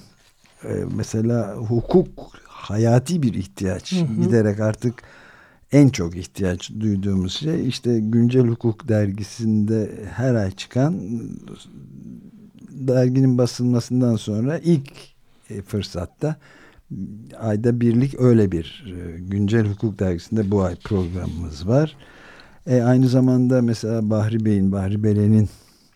[0.64, 2.10] e, mesela hukuk
[2.48, 4.22] hayati bir ihtiyaç hı hı.
[4.22, 5.04] giderek artık
[5.72, 11.22] en çok ihtiyaç duyduğumuz şey işte Güncel Hukuk dergisinde her ay çıkan
[12.70, 14.92] derginin basılmasından sonra ilk
[15.50, 16.36] e, fırsatta
[17.40, 21.98] ayda birlik öyle bir e, güncel hukuk dergisinde bu ay programımız var.
[22.68, 25.50] E, aynı zamanda mesela Bahri Bey'in, Bahri Belen'in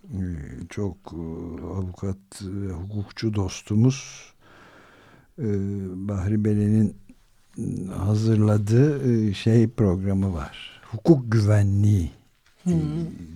[0.03, 0.21] e,
[0.69, 1.21] çok e,
[1.65, 4.27] avukat hukukçu dostumuz
[6.07, 6.95] Bahri Belen'in
[7.97, 10.81] hazırladığı e, şey programı var.
[10.91, 12.11] Hukuk güvenliği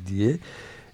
[0.07, 0.37] diye.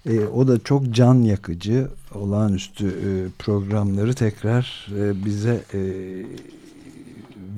[0.06, 5.80] E, o da çok can yakıcı olağanüstü e, programları tekrar e, bize e,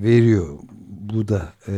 [0.03, 0.59] veriyor.
[1.01, 1.73] Bu da e,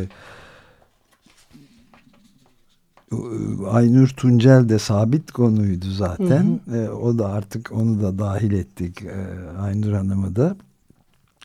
[3.71, 6.61] Aynur Tuncel de sabit konuydu zaten.
[6.65, 6.77] Hı hı.
[6.77, 9.03] E, o da artık onu da dahil ettik.
[9.03, 9.27] E,
[9.61, 10.57] Aynur Hanım'ı da.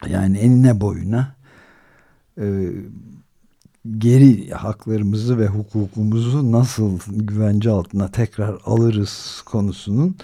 [0.10, 1.36] Yani enine boyuna
[2.42, 2.72] e,
[3.98, 10.16] geri haklarımızı ve hukukumuzu nasıl güvence altına tekrar alırız konusunun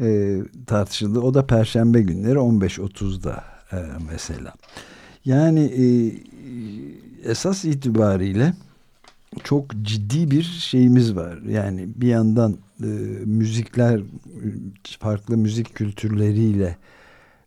[0.00, 1.20] e, tartışıldı.
[1.20, 3.76] O da Perşembe günleri 15.30'da e,
[4.10, 4.54] mesela.
[5.24, 5.86] Yani e,
[7.30, 8.54] esas itibariyle
[9.44, 11.38] çok ciddi bir şeyimiz var.
[11.48, 12.86] Yani bir yandan e,
[13.24, 14.00] müzikler,
[15.00, 16.76] farklı müzik kültürleriyle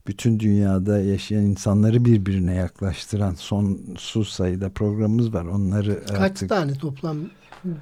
[0.07, 5.45] bütün dünyada yaşayan insanları birbirine yaklaştıran sonsuz sayıda programımız var.
[5.45, 6.49] Onları Kaç artık...
[6.49, 7.17] tane toplam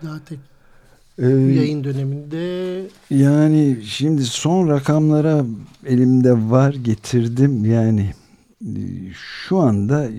[0.04, 0.40] daha tek
[1.20, 2.88] ee, yayın döneminde?
[3.10, 5.46] Yani şimdi son rakamlara
[5.86, 7.66] elimde var getirdim.
[7.66, 8.14] Yani
[9.14, 10.10] şu anda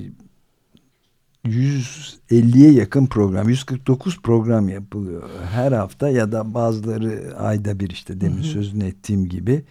[1.45, 8.37] 150'ye yakın program, 149 program yapılıyor her hafta ya da bazıları ayda bir işte demin
[8.37, 8.45] hı hı.
[8.45, 9.65] sözünü ettiğim gibi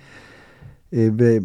[0.91, 1.41] e, ve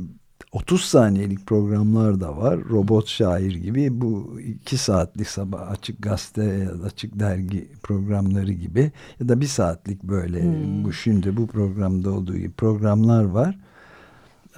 [0.52, 2.58] 30 saniyelik programlar da var.
[2.70, 8.92] Robot şair gibi bu 2 saatlik sabah açık gazete ya da açık dergi programları gibi
[9.20, 10.84] ya da bir saatlik böyle hmm.
[10.84, 13.58] bu şimdi bu programda olduğu gibi programlar var.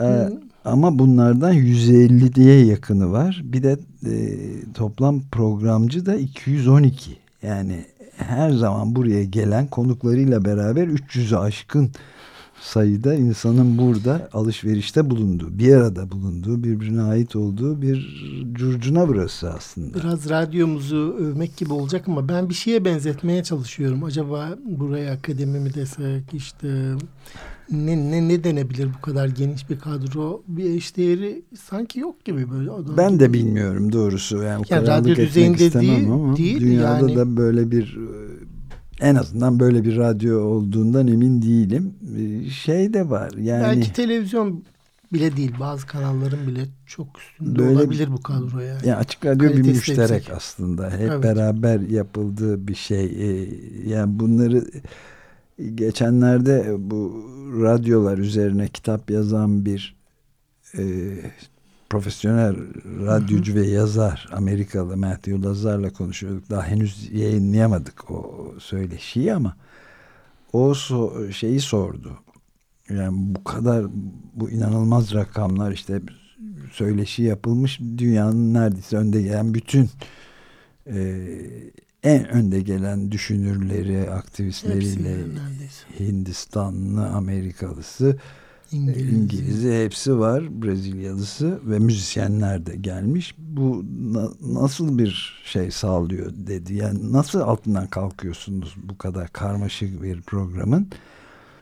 [0.00, 0.51] Ee, hmm.
[0.64, 3.40] Ama bunlardan 150'ye yakını var.
[3.44, 4.12] Bir de e,
[4.74, 7.16] toplam programcı da 212.
[7.42, 7.84] Yani
[8.16, 11.90] her zaman buraya gelen konuklarıyla beraber 300'ü aşkın
[12.60, 19.98] sayıda insanın burada alışverişte bulunduğu, bir arada bulunduğu, birbirine ait olduğu bir curcuna burası aslında.
[19.98, 24.04] Biraz radyomuzu övmek gibi olacak ama ben bir şeye benzetmeye çalışıyorum.
[24.04, 26.94] Acaba buraya akademi mi desek işte
[27.72, 32.70] ne, ne, ne denebilir bu kadar geniş bir kadro bir eşdeğeri sanki yok gibi böyle.
[32.70, 37.36] Adam ben de bilmiyorum doğrusu yani, yani radyo düzeyinde değil, ama değil dünyada yani, da
[37.36, 37.98] böyle bir
[39.00, 41.94] en azından böyle bir radyo olduğundan emin değilim.
[42.18, 43.62] Ee, şey de var yani.
[43.62, 44.64] Belki televizyon
[45.12, 48.86] bile değil bazı kanalların bile çok üstünde böyle, olabilir bu kadro yani.
[48.86, 50.36] yani açık radyo Kalitesi bir müşterek yüksek.
[50.36, 50.90] aslında.
[50.90, 51.22] Hep evet.
[51.22, 53.04] beraber yapıldığı bir şey.
[53.04, 53.48] Ee,
[53.86, 54.64] yani bunları
[55.74, 57.26] geçenlerde bu
[57.62, 59.96] radyolar üzerine kitap yazan bir
[60.78, 60.82] e,
[61.90, 62.56] profesyonel
[63.06, 63.62] radyocu hı hı.
[63.62, 66.50] ve yazar Amerikalı Matthew Lazar'la konuşuyorduk.
[66.50, 69.56] Daha henüz yayınlayamadık o söyleşiyi ama
[70.52, 72.18] o so şeyi sordu.
[72.90, 73.86] Yani bu kadar
[74.34, 76.00] bu inanılmaz rakamlar işte
[76.72, 79.90] söyleşi yapılmış dünyanın neredeyse önde gelen bütün
[80.86, 81.26] e,
[82.02, 85.16] en önde gelen düşünürleri, aktivistleriyle
[86.00, 88.16] Hindistanlı, Amerikalısı
[88.72, 89.12] İngiliz.
[89.12, 90.62] İngiliz'i hepsi var.
[90.62, 93.34] Brezilyalısı ve müzisyenler de gelmiş.
[93.38, 96.74] Bu na nasıl bir şey sağlıyor dedi.
[96.74, 100.88] Yani nasıl altından kalkıyorsunuz bu kadar karmaşık bir programın?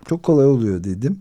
[0.09, 1.21] Çok kolay oluyor dedim.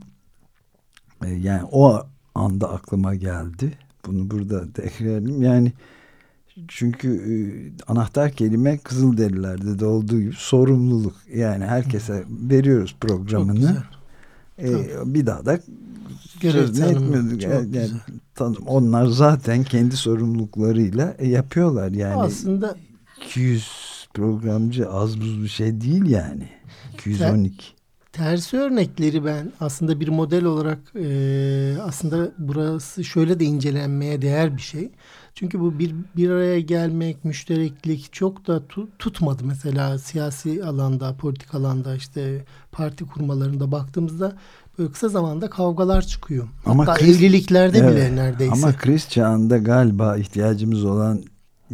[1.26, 2.00] E, yani o
[2.36, 3.78] anda aklıma geldi.
[4.06, 5.42] Bunu burada tekrarlayayım.
[5.42, 5.74] Yani
[6.68, 7.34] çünkü e,
[7.92, 11.16] anahtar kelime Kızılderililerde de olduğu gibi sorumluluk.
[11.36, 13.84] Yani herkese veriyoruz programını
[14.60, 14.68] e,
[15.06, 15.60] bir daha da
[16.42, 17.42] sözünü etmiyorduk.
[17.44, 17.90] Yani, yani,
[18.36, 21.92] tanım, onlar zaten kendi sorumluluklarıyla yapıyorlar.
[21.92, 22.76] Yani aslında
[23.26, 26.50] 200 programcı az buz bir şey değil yani.
[26.94, 27.66] 212.
[28.12, 34.62] tersi örnekleri ben aslında bir model olarak e, aslında burası şöyle de incelenmeye değer bir
[34.62, 34.92] şey.
[35.40, 39.44] Çünkü bu bir, bir araya gelmek, müştereklik çok da tu, tutmadı.
[39.46, 44.36] Mesela siyasi alanda, politik alanda işte parti kurmalarında baktığımızda
[44.80, 46.48] böyle kısa zamanda kavgalar çıkıyor.
[46.66, 48.54] Ama Hatta kriz, evliliklerde evet, bile neredeyse.
[48.54, 51.24] Ama kriz çağında galiba ihtiyacımız olan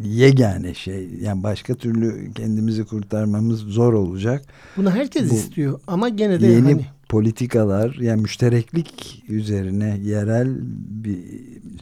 [0.02, 1.10] yegane şey.
[1.22, 4.46] Yani başka türlü kendimizi kurtarmamız zor olacak.
[4.78, 6.86] Bunu herkes Bu, istiyor ama gene de yeni hani...
[7.10, 10.56] politikalar yani müştereklik üzerine yerel
[11.04, 11.20] bir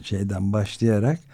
[0.02, 1.33] şeyden başlayarak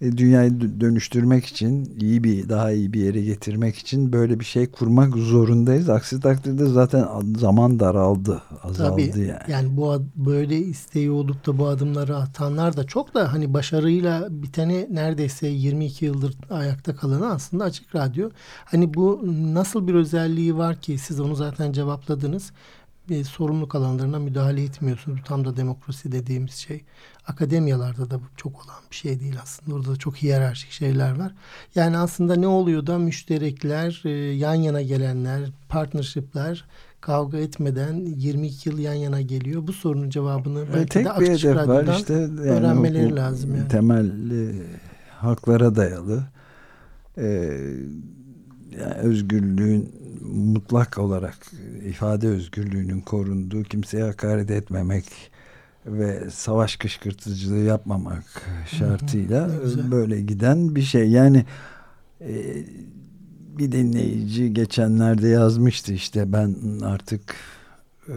[0.00, 5.14] dünyayı dönüştürmek için iyi bir daha iyi bir yere getirmek için böyle bir şey kurmak
[5.16, 5.88] zorundayız.
[5.88, 7.08] Aksi takdirde zaten
[7.38, 9.40] zaman daraldı, azaldı Tabii, yani.
[9.48, 14.86] Yani bu böyle isteği olup da bu adımları atanlar da çok da hani başarıyla biteni
[14.90, 18.30] neredeyse 22 yıldır ayakta kalanı aslında Açık Radyo.
[18.64, 19.20] Hani bu
[19.54, 22.52] nasıl bir özelliği var ki siz onu zaten cevapladınız
[23.08, 25.20] bir sorumluluk alanlarına müdahale etmiyorsunuz.
[25.24, 26.84] Tam da demokrasi dediğimiz şey.
[27.26, 29.76] Akademiyalarda da çok olan bir şey değil aslında.
[29.76, 31.34] Orada da çok hiyerarşik şeyler var.
[31.74, 36.64] Yani aslında ne oluyor da müşterekler, e, yan yana gelenler, partnershipler
[37.00, 39.66] kavga etmeden 22 yıl yan yana geliyor.
[39.66, 43.56] Bu sorunun cevabını belki Tek de bir hedef var işte yani öğrenmeleri lazım.
[43.56, 43.68] Yani.
[43.68, 44.52] Temel e,
[45.10, 46.24] haklara dayalı.
[47.18, 47.56] E,
[48.70, 49.92] yani özgürlüğün
[50.32, 51.38] mutlak olarak
[51.84, 55.04] ifade özgürlüğünün korunduğu, kimseye hakaret etmemek
[55.86, 58.24] ve savaş kışkırtıcılığı yapmamak
[58.78, 59.50] şartıyla
[59.90, 61.10] böyle giden bir şey.
[61.10, 61.44] Yani
[62.20, 62.64] e,
[63.58, 67.34] bir dinleyici geçenlerde yazmıştı işte ben artık
[68.08, 68.16] e,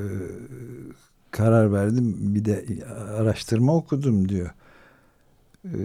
[1.32, 2.66] karar verdim bir de
[3.18, 4.50] araştırma okudum diyor.
[5.66, 5.80] E,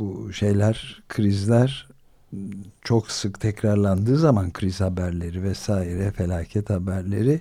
[0.00, 1.88] bu şeyler krizler
[2.84, 7.40] çok sık tekrarlandığı zaman kriz haberleri vesaire felaket haberleri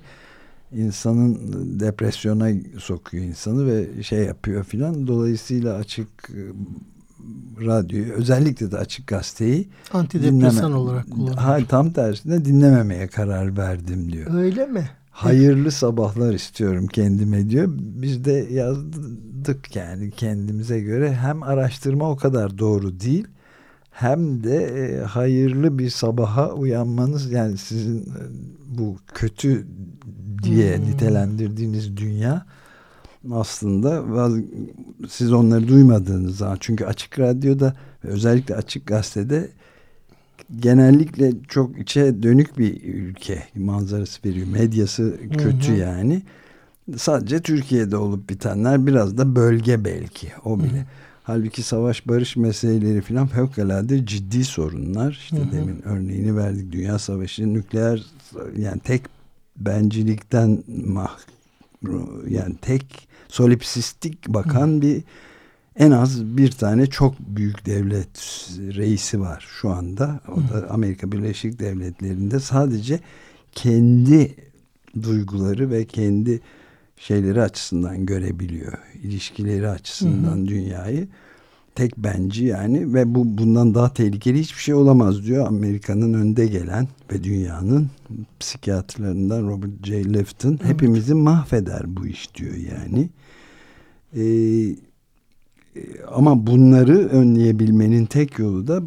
[0.73, 1.39] insanın
[1.79, 5.07] depresyona sokuyor insanı ve şey yapıyor filan.
[5.07, 6.41] Dolayısıyla açık e,
[7.65, 11.67] radyoyu özellikle de açık gazeteyi antidepresan dinleme, olarak kullanıyor.
[11.69, 14.33] tam tersine dinlememeye karar verdim diyor.
[14.33, 14.89] Öyle mi?
[15.11, 17.67] Hayırlı sabahlar istiyorum kendime diyor.
[17.77, 23.27] Biz de yazdık yani kendimize göre hem araştırma o kadar doğru değil
[23.91, 28.21] hem de e, hayırlı bir sabaha uyanmanız yani sizin e,
[28.77, 29.67] bu kötü
[30.43, 30.85] diye hmm.
[30.85, 32.45] nitelendirdiğiniz dünya
[33.31, 34.03] aslında
[35.09, 37.75] siz onları duymadığınız zaman çünkü açık radyoda
[38.05, 39.49] ve özellikle açık gazetede
[40.59, 44.47] genellikle çok içe dönük bir ülke manzarası veriyor.
[44.47, 45.77] Medyası kötü hı hı.
[45.77, 46.21] yani.
[46.97, 50.77] Sadece Türkiye'de olup bitenler biraz da bölge belki o bile.
[50.77, 50.85] Hı hı.
[51.23, 55.11] Halbuki savaş barış meseleleri falan fevkalade ciddi sorunlar.
[55.11, 55.51] İşte hı hı.
[55.51, 56.71] demin örneğini verdik.
[56.71, 58.03] Dünya Savaşı nükleer
[58.57, 59.01] yani tek
[59.57, 61.17] bencilikten mah
[62.29, 64.81] yani tek solipsistik bakan hı.
[64.81, 65.03] bir
[65.75, 68.17] en az bir tane çok büyük devlet
[68.57, 70.19] reisi var şu anda.
[70.27, 72.99] O da Amerika Birleşik Devletleri'nde sadece
[73.51, 74.35] kendi
[75.03, 76.41] duyguları ve kendi
[77.01, 78.73] şeyleri açısından görebiliyor.
[79.03, 80.47] ilişkileri açısından hı hı.
[80.47, 81.07] dünyayı
[81.75, 86.87] tek benci yani ve bu bundan daha tehlikeli hiçbir şey olamaz diyor Amerika'nın önde gelen
[87.11, 87.89] ve dünyanın
[88.39, 90.13] psikiyatrlarından Robert J.
[90.13, 90.65] Lifton evet.
[90.65, 93.09] hepimizi mahveder bu iş diyor yani.
[94.17, 94.75] Ee,
[96.11, 98.81] ama bunları önleyebilmenin tek yolu da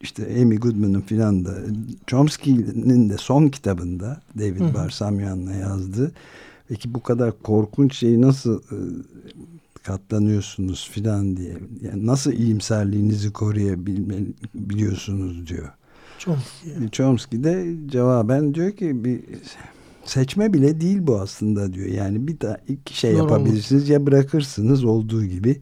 [0.00, 1.54] işte Amy Goodman'ın filan da
[2.06, 6.12] Chomsky'nin de son kitabında David Barsamyan'la yazdığı
[6.72, 8.76] Peki bu kadar korkunç şeyi nasıl e,
[9.82, 11.56] katlanıyorsunuz filan diye.
[11.80, 15.72] Yani nasıl iyimserliğinizi koruyabiliyorsunuz diyor.
[16.18, 16.88] Chomsky.
[16.92, 19.20] Chomsky de cevaben diyor ki bir
[20.04, 21.86] seçme bile değil bu aslında diyor.
[21.86, 23.88] Yani bir daha iki şey Doğru yapabilirsiniz.
[23.88, 25.60] Ya bırakırsınız olduğu gibi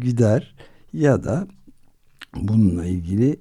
[0.00, 0.54] gider
[0.92, 1.46] ya da
[2.36, 3.36] bununla ilgili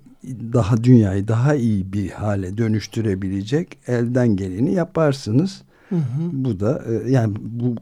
[0.54, 5.62] daha dünyayı daha iyi bir hale dönüştürebilecek elden geleni yaparsınız.
[5.90, 6.30] Hı hı.
[6.32, 7.76] Bu da e, yani bu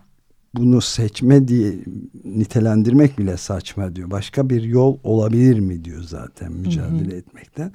[0.58, 1.74] bunu seçme diye
[2.26, 4.12] nitelendirmek bile saçma diyor.
[4.12, 7.18] Başka bir yol olabilir mi diyor zaten mücadele hı hı.
[7.18, 7.72] etmekten.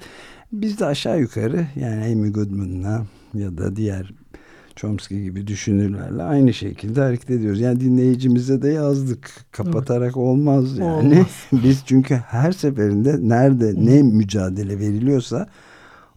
[0.51, 4.13] Biz de aşağı yukarı yani Amy Goodman'la ya da diğer
[4.75, 7.59] Chomsky gibi düşünürlerle aynı şekilde hareket ediyoruz.
[7.59, 9.31] Yani dinleyicimize de yazdık.
[9.51, 10.17] Kapatarak evet.
[10.17, 11.15] olmaz yani.
[11.15, 11.27] Olmaz.
[11.63, 15.47] Biz çünkü her seferinde nerede ne mücadele veriliyorsa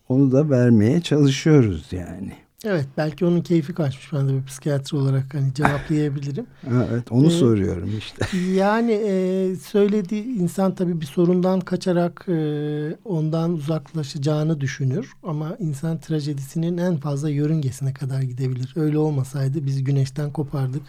[0.08, 2.32] onu da vermeye çalışıyoruz yani.
[2.64, 6.46] Evet belki onun keyfi kaçmış ben de bir psikiyatri olarak hani cevaplayabilirim.
[6.66, 8.26] evet onu ee, soruyorum işte.
[8.54, 15.12] Yani e, söylediği insan tabii bir sorundan kaçarak e, ondan uzaklaşacağını düşünür.
[15.22, 18.72] Ama insan trajedisinin en fazla yörüngesine kadar gidebilir.
[18.76, 20.82] Öyle olmasaydı biz güneşten kopardık.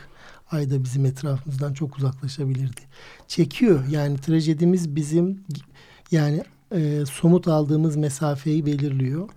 [0.51, 2.81] Ay da bizim etrafımızdan çok uzaklaşabilirdi.
[3.27, 5.39] Çekiyor yani trajedimiz bizim
[6.11, 9.29] yani e, somut aldığımız mesafeyi belirliyor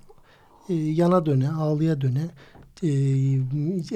[0.68, 2.30] e, yana döne, ağlıya döne
[2.82, 2.88] e,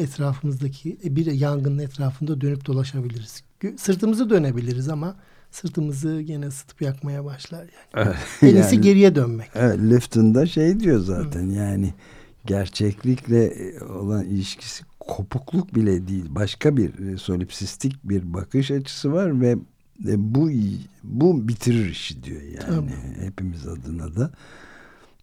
[0.02, 3.42] etrafımızdaki e, bir yangının etrafında dönüp dolaşabiliriz.
[3.76, 5.16] Sırtımızı dönebiliriz ama
[5.50, 8.14] sırtımızı gene ısıtıp yakmaya başlar yani.
[8.42, 9.50] en iyisi yani, geriye dönmek.
[9.54, 11.52] Evet, Lifton'da şey diyor zaten Hı.
[11.52, 11.94] yani
[12.46, 13.54] gerçeklikle
[13.88, 16.24] olan ilişkisi kopukluk bile değil.
[16.28, 19.56] Başka bir solipsistik bir bakış açısı var ve
[20.16, 20.50] bu
[21.02, 23.24] bu bitirir işi diyor yani Tabii.
[23.24, 24.30] hepimiz adına da.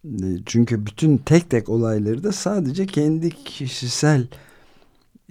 [0.04, 4.26] E, çünkü bütün tek tek olayları da sadece kendi kişisel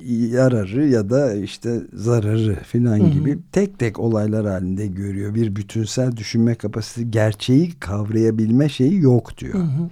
[0.07, 5.35] yararı ya da işte zararı filan gibi tek tek olaylar halinde görüyor.
[5.35, 9.53] Bir bütünsel düşünme kapasitesi, gerçeği kavrayabilme şeyi yok diyor.
[9.53, 9.89] Hı hı.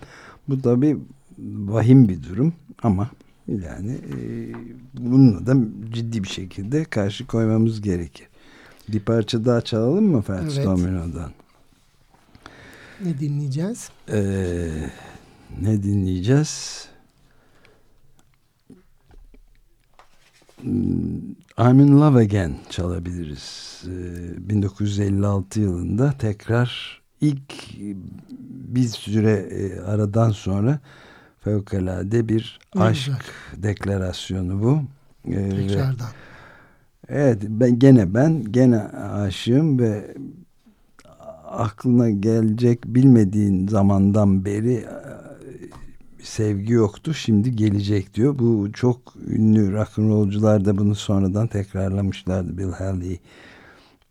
[0.49, 0.97] Bu tabi
[1.39, 2.53] vahim bir durum
[2.83, 3.09] ama
[3.47, 4.17] yani e,
[4.93, 5.55] bununla da
[5.93, 8.27] ciddi bir şekilde karşı koymamız gerekir.
[8.87, 10.65] Bir parça daha çalalım mı Ferdi evet.
[10.65, 11.31] Domino'dan?
[13.03, 13.89] Ne dinleyeceğiz?
[14.11, 14.69] Ee,
[15.61, 16.85] ne dinleyeceğiz?
[20.61, 21.17] Hmm,
[21.59, 23.83] I'm in Love Again çalabiliriz.
[23.87, 27.53] Ee, 1956 yılında tekrar ilk
[28.73, 30.79] bir süre e, aradan sonra
[31.39, 33.63] fevkalade bir ne aşk güzel.
[33.63, 34.81] deklarasyonu bu.
[35.31, 36.07] Ee, Tekrardan.
[37.09, 40.15] Evet ben gene ben gene aşığım ve
[41.57, 44.85] aklına gelecek bilmediğin zamandan beri e,
[46.23, 48.39] sevgi yoktu şimdi gelecek diyor.
[48.39, 52.57] Bu çok ünlü rock'n'rollcular da bunu sonradan tekrarlamışlardı.
[52.57, 53.19] Bill Haley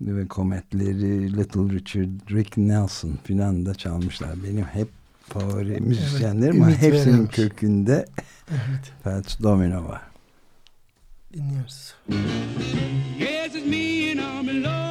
[0.01, 4.31] ve kometleri Little Richard, Rick Nelson filan da çalmışlar.
[4.45, 4.89] Benim hep
[5.23, 7.37] favori müzisyenlerim evet, ama hepsinin verilmiş.
[7.37, 8.07] kökünde
[8.51, 8.93] evet.
[9.05, 10.03] Fats Domino var.
[11.35, 11.95] Dinliyoruz.
[13.19, 14.86] Yes, it's me and I'm in love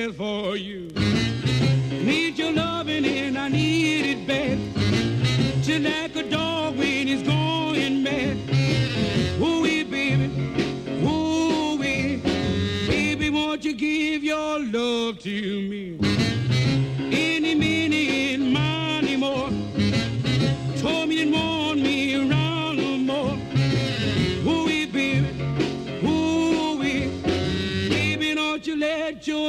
[0.00, 0.88] in for you.
[2.04, 4.58] Need your loving and I need it bad.
[5.62, 8.36] Just like a dog when he's going mad.
[9.40, 10.30] Ooh, baby.
[11.04, 15.99] Ooh, baby, won't you give your love to me?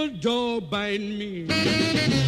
[0.02, 2.21] evil door bind me.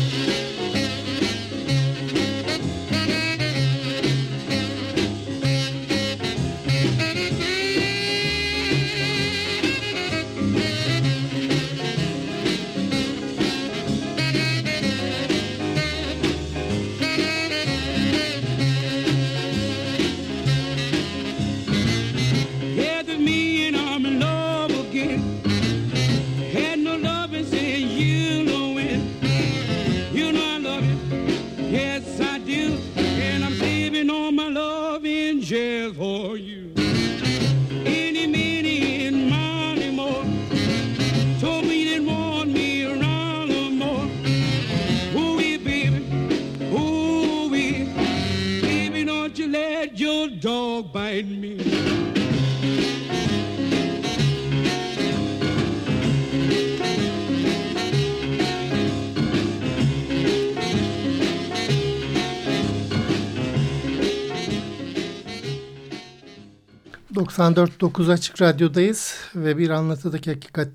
[67.37, 70.69] ...94.9 Açık Radyo'dayız ve bir Anlatıdaki Hakikat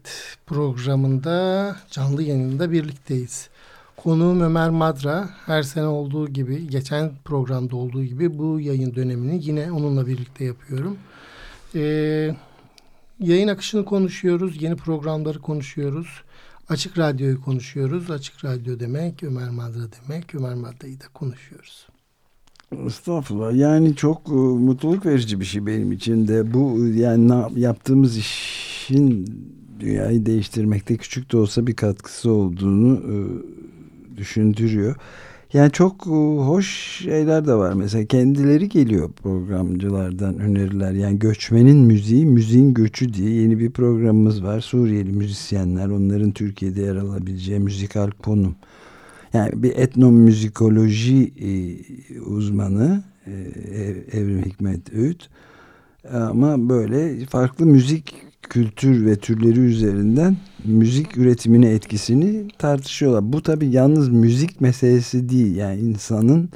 [0.46, 3.48] programında canlı yayında birlikteyiz.
[3.96, 9.72] Konuğum Ömer Madra her sene olduğu gibi geçen programda olduğu gibi bu yayın dönemini yine
[9.72, 10.98] onunla birlikte yapıyorum.
[11.74, 12.34] Ee,
[13.20, 16.22] yayın akışını konuşuyoruz, yeni programları konuşuyoruz.
[16.68, 18.10] Açık Radyo'yu konuşuyoruz.
[18.10, 20.34] Açık Radyo demek Ömer Madra demek.
[20.34, 21.86] Ömer Madra'yı da konuşuyoruz.
[22.72, 23.54] Estağfurullah.
[23.54, 26.52] Yani çok e, mutluluk verici bir şey benim için de.
[26.54, 29.26] Bu yani yaptığımız işin
[29.80, 33.16] dünyayı değiştirmekte küçük de olsa bir katkısı olduğunu e,
[34.16, 34.96] düşündürüyor.
[35.52, 36.10] Yani çok e,
[36.40, 36.68] hoş
[37.02, 37.72] şeyler de var.
[37.72, 40.92] Mesela kendileri geliyor programcılardan öneriler.
[40.92, 44.60] Yani göçmenin müziği, müziğin göçü diye yeni bir programımız var.
[44.60, 48.56] Suriyeli müzisyenler, onların Türkiye'de yer alabileceği müzikal konum.
[49.32, 51.50] Yani bir etnomüzikoloji e,
[52.20, 53.32] uzmanı e,
[54.12, 55.28] Evrim Hikmet Öğüt
[56.12, 63.32] ama böyle farklı müzik kültür ve türleri üzerinden müzik üretimine etkisini tartışıyorlar.
[63.32, 65.56] Bu tabi yalnız müzik meselesi değil.
[65.56, 66.50] Yani insanın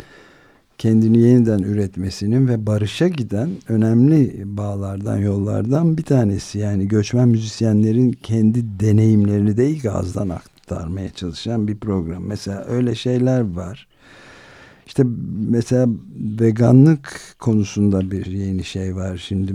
[0.79, 6.59] kendini yeniden üretmesinin ve barışa giden önemli bağlardan, yollardan bir tanesi.
[6.59, 10.29] Yani göçmen müzisyenlerin kendi deneyimlerini de ilk ağızdan
[10.73, 12.25] aktarmaya çalışan bir program.
[12.25, 13.89] Mesela öyle şeyler var.
[14.87, 15.05] İşte
[15.51, 15.89] mesela
[16.41, 19.16] veganlık konusunda bir yeni şey var.
[19.16, 19.55] Şimdi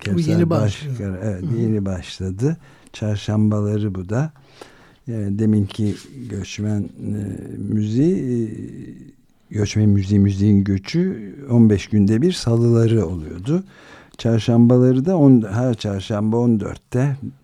[0.00, 1.56] Kevser yeni Başkar, evet Hı.
[1.56, 2.56] yeni başladı.
[2.92, 4.32] Çarşambaları bu da.
[5.06, 5.94] Yani deminki
[6.30, 7.22] göçmen e,
[7.58, 13.64] müziği e, göçmen müziği müziğin göçü 15 günde bir salıları oluyordu.
[14.18, 17.41] Çarşambaları da on, her çarşamba 14'te e,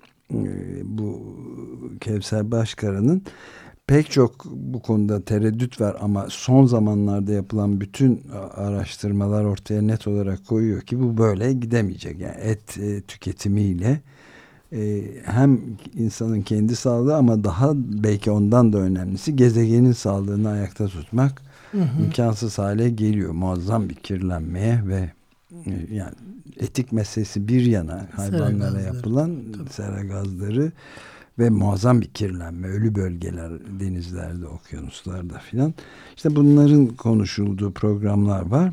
[0.84, 1.36] bu
[2.00, 3.22] Kevser Başkara'nın
[3.86, 8.22] pek çok bu konuda tereddüt var ama son zamanlarda yapılan bütün
[8.54, 12.20] araştırmalar ortaya net olarak koyuyor ki bu böyle gidemeyecek.
[12.20, 14.00] Yani et e, tüketimiyle
[14.72, 15.60] e, hem
[15.94, 22.02] insanın kendi sağlığı ama daha belki ondan da önemlisi gezegenin sağlığını ayakta tutmak hı hı.
[22.02, 23.32] imkansız hale geliyor.
[23.32, 25.10] Muazzam bir kirlenmeye ve
[25.66, 26.14] e, yani
[26.60, 30.72] etik meselesi bir yana hayvanlara yapılan sera gazları
[31.38, 35.74] ve muazzam bir kirlenme, ölü bölgeler denizlerde, okyanuslarda filan.
[36.16, 38.72] İşte bunların konuşulduğu programlar var.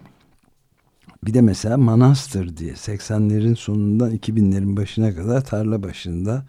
[1.23, 6.45] Bir de mesela Manastır diye 80'lerin sonundan 2000'lerin başına kadar tarla başında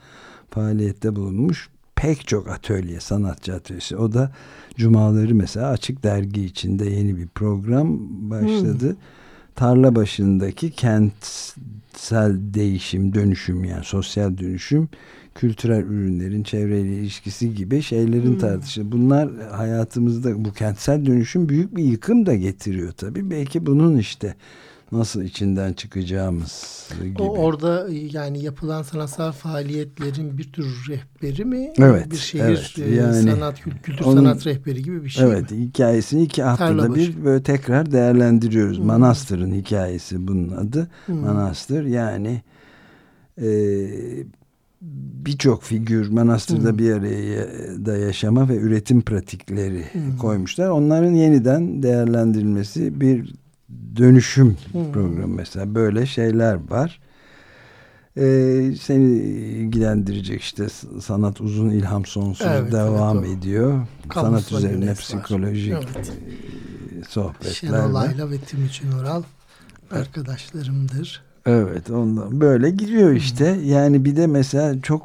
[0.51, 3.97] faaliyette bulunmuş pek çok atölye, sanatçı atölyesi.
[3.97, 4.33] O da
[4.77, 7.99] cumaları mesela açık dergi içinde yeni bir program
[8.31, 8.89] başladı.
[8.89, 8.97] Hmm.
[9.57, 14.89] Tarla başındaki kentsel değişim, dönüşüm yani sosyal dönüşüm
[15.35, 18.39] kültürel ürünlerin çevreyle ilişkisi gibi şeylerin hmm.
[18.39, 18.93] tartışılır.
[18.93, 23.31] Bunlar hayatımızda bu kentsel dönüşüm büyük bir yıkım da getiriyor tabii.
[23.31, 24.35] Belki bunun işte
[24.93, 27.23] nasıl içinden çıkacağımız gibi.
[27.23, 31.73] O orada yani yapılan sanatsal faaliyetlerin bir tür rehberi mi?
[31.79, 32.11] Evet.
[32.11, 35.59] Bir şehir evet, e, yani, sanat kültür onun, sanat rehberi gibi bir şey Evet mi?
[35.59, 38.79] hikayesini iki haftada bir böyle tekrar değerlendiriyoruz.
[38.79, 38.87] Hmm.
[38.87, 40.89] Manastır'ın hikayesi bunun adı.
[41.07, 41.17] Hmm.
[41.21, 42.43] Manastır yani
[43.43, 43.47] e,
[45.27, 46.79] birçok figür manastırda hmm.
[46.79, 47.47] bir araya
[47.87, 50.19] da yaşama ve üretim pratikleri hmm.
[50.19, 50.69] koymuşlar.
[50.69, 53.35] Onların yeniden değerlendirilmesi bir
[53.97, 54.93] dönüşüm hmm.
[54.93, 57.01] programı mesela böyle şeyler var.
[58.17, 60.67] Ee, seni ilgilendirecek işte
[61.01, 63.87] sanat uzun ilham sonsuz evet, devam evet, ediyor.
[64.09, 66.13] Kamus sanat üzerine psikolojik evet.
[67.01, 67.51] E, sohbetler.
[67.51, 69.23] Şenolay'la ve Timuçin Oral
[69.91, 71.23] arkadaşlarımdır.
[71.47, 73.55] Evet ondan böyle gidiyor işte.
[73.55, 73.65] Hmm.
[73.65, 75.03] Yani bir de mesela çok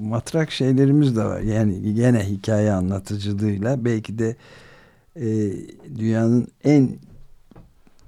[0.00, 1.40] matrak şeylerimiz de var.
[1.40, 4.36] Yani gene hikaye anlatıcılığıyla belki de
[5.16, 5.52] e,
[5.98, 6.90] dünyanın en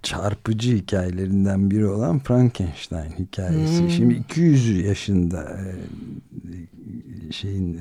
[0.03, 3.83] çarpıcı hikayelerinden biri olan Frankenstein hikayesi.
[3.83, 3.91] Hmm.
[3.91, 7.79] Şimdi 200 yaşında e, şeyin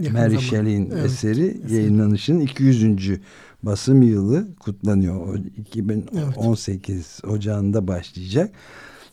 [0.00, 3.20] e, Mary Shelley'in evet, eseri eseri yayınlanışının 200.
[3.62, 5.28] basım yılı kutlanıyor.
[5.28, 7.34] O 2018 evet.
[7.34, 8.50] Ocağında başlayacak.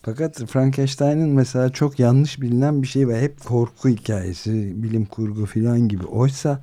[0.02, 3.20] Fakat Frankenstein'ın mesela çok yanlış bilinen bir şey var.
[3.20, 6.04] Hep korku hikayesi, bilim kurgu filan gibi.
[6.04, 6.60] Oysa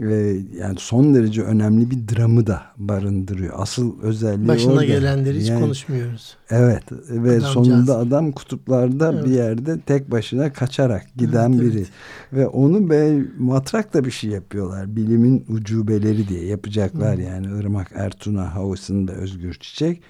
[0.00, 3.54] e, yani son derece önemli bir dramı da barındırıyor.
[3.56, 4.84] Asıl özelliği Başına orada.
[4.84, 6.36] gelenleri hiç yani, konuşmuyoruz.
[6.50, 9.24] Evet ve adam sonunda adam kutuplarda evet.
[9.24, 11.78] bir yerde tek başına kaçarak giden evet, biri.
[11.78, 11.90] Evet.
[12.32, 14.96] Ve onu be matrak da bir şey yapıyorlar.
[14.96, 17.22] Bilimin ucubeleri diye yapacaklar Hı.
[17.22, 20.02] yani Irmak Ertuna Havas'ın da Özgür Çiçek.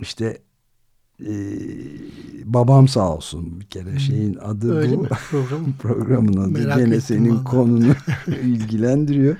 [0.00, 0.38] İşte
[1.26, 1.32] e,
[2.44, 4.00] babam sağ olsun bir kere hmm.
[4.00, 5.02] şeyin adı Öyle bu.
[5.02, 5.08] Mi?
[5.30, 5.60] Program.
[5.78, 7.44] Programın adı Merak gene senin valla.
[7.44, 7.92] konunu
[8.42, 9.36] ilgilendiriyor.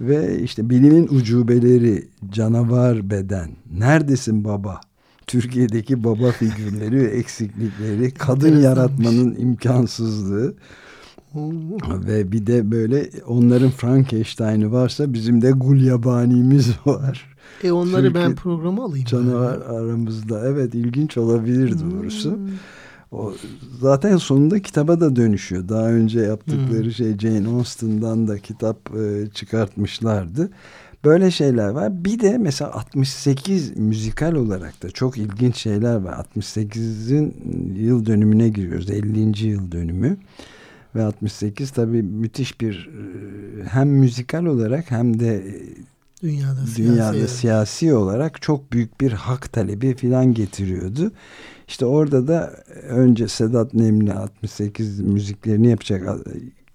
[0.00, 4.80] Ve işte bilimin ucubeleri, canavar beden, neredesin baba?
[5.26, 10.54] Türkiye'deki baba figürleri ve eksiklikleri, kadın yaratmanın imkansızlığı
[11.90, 17.35] ve bir de böyle onların Frankenstein'ı varsa bizim de Gulyabani'miz var.
[17.64, 19.06] E onları Çünkü ben programa alayım.
[19.06, 19.64] Canavar yani.
[19.64, 20.48] aramızda.
[20.48, 21.90] Evet ilginç olabilir hmm.
[21.90, 22.32] doğrusu.
[22.32, 22.48] Hmm.
[23.12, 23.32] O
[23.80, 25.68] zaten sonunda kitaba da dönüşüyor.
[25.68, 26.92] Daha önce yaptıkları hmm.
[26.92, 30.50] şey Jane Austen'dan da kitap e, çıkartmışlardı.
[31.04, 32.04] Böyle şeyler var.
[32.04, 36.24] Bir de mesela 68 müzikal olarak da çok ilginç şeyler var.
[36.34, 37.34] 68'in
[37.76, 38.90] yıl dönümüne giriyoruz.
[38.90, 39.46] 50.
[39.46, 40.16] yıl dönümü.
[40.94, 45.44] Ve 68 tabii müthiş bir e, hem müzikal olarak hem de
[46.22, 51.12] dünyada, dünyada siyasi, siyasi olarak çok büyük bir hak talebi filan getiriyordu.
[51.68, 52.50] İşte orada da
[52.88, 56.18] önce Sedat Nemli 68 müziklerini yapacak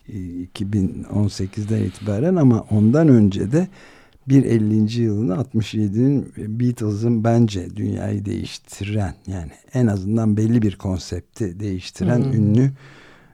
[0.09, 3.67] 2018'den itibaren ama ondan önce de
[4.27, 5.01] bir 50.
[5.01, 12.33] yılını 67'nin Beatles'ın bence dünyayı değiştiren yani en azından belli bir konsepti değiştiren hmm.
[12.33, 12.71] ünlü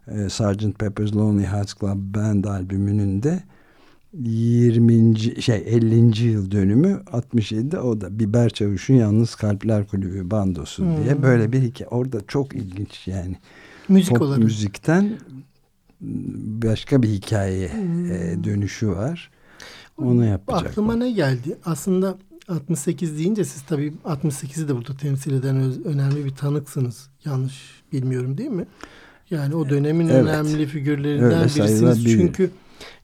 [0.08, 0.80] e, Sgt.
[0.80, 3.44] Pepper's Lonely Hearts Club Band albümünün de
[4.24, 5.42] 20.
[5.42, 6.24] şey 50.
[6.24, 11.04] yıl dönümü 67'de o da Biber Çavuş'un Yalnız Kalpler Kulübü bandosu hmm.
[11.04, 11.88] diye böyle bir hikaye.
[11.88, 13.36] Orada çok ilginç yani.
[13.90, 14.44] Müzik Pop olarak.
[14.44, 15.20] müzikten
[16.64, 18.12] başka bir hikaye hmm.
[18.12, 19.32] e, dönüşü var.
[19.98, 20.68] Onu yapacak.
[20.68, 21.58] Aklıma ne geldi?
[21.66, 27.10] Aslında 68 deyince siz tabii 68'i de burada temsil eden önemli bir tanıksınız.
[27.26, 28.66] Yanlış bilmiyorum değil mi?
[29.30, 30.24] Yani o dönemin evet.
[30.24, 32.04] önemli figürlerinden Öyle birisiniz.
[32.04, 32.52] Çünkü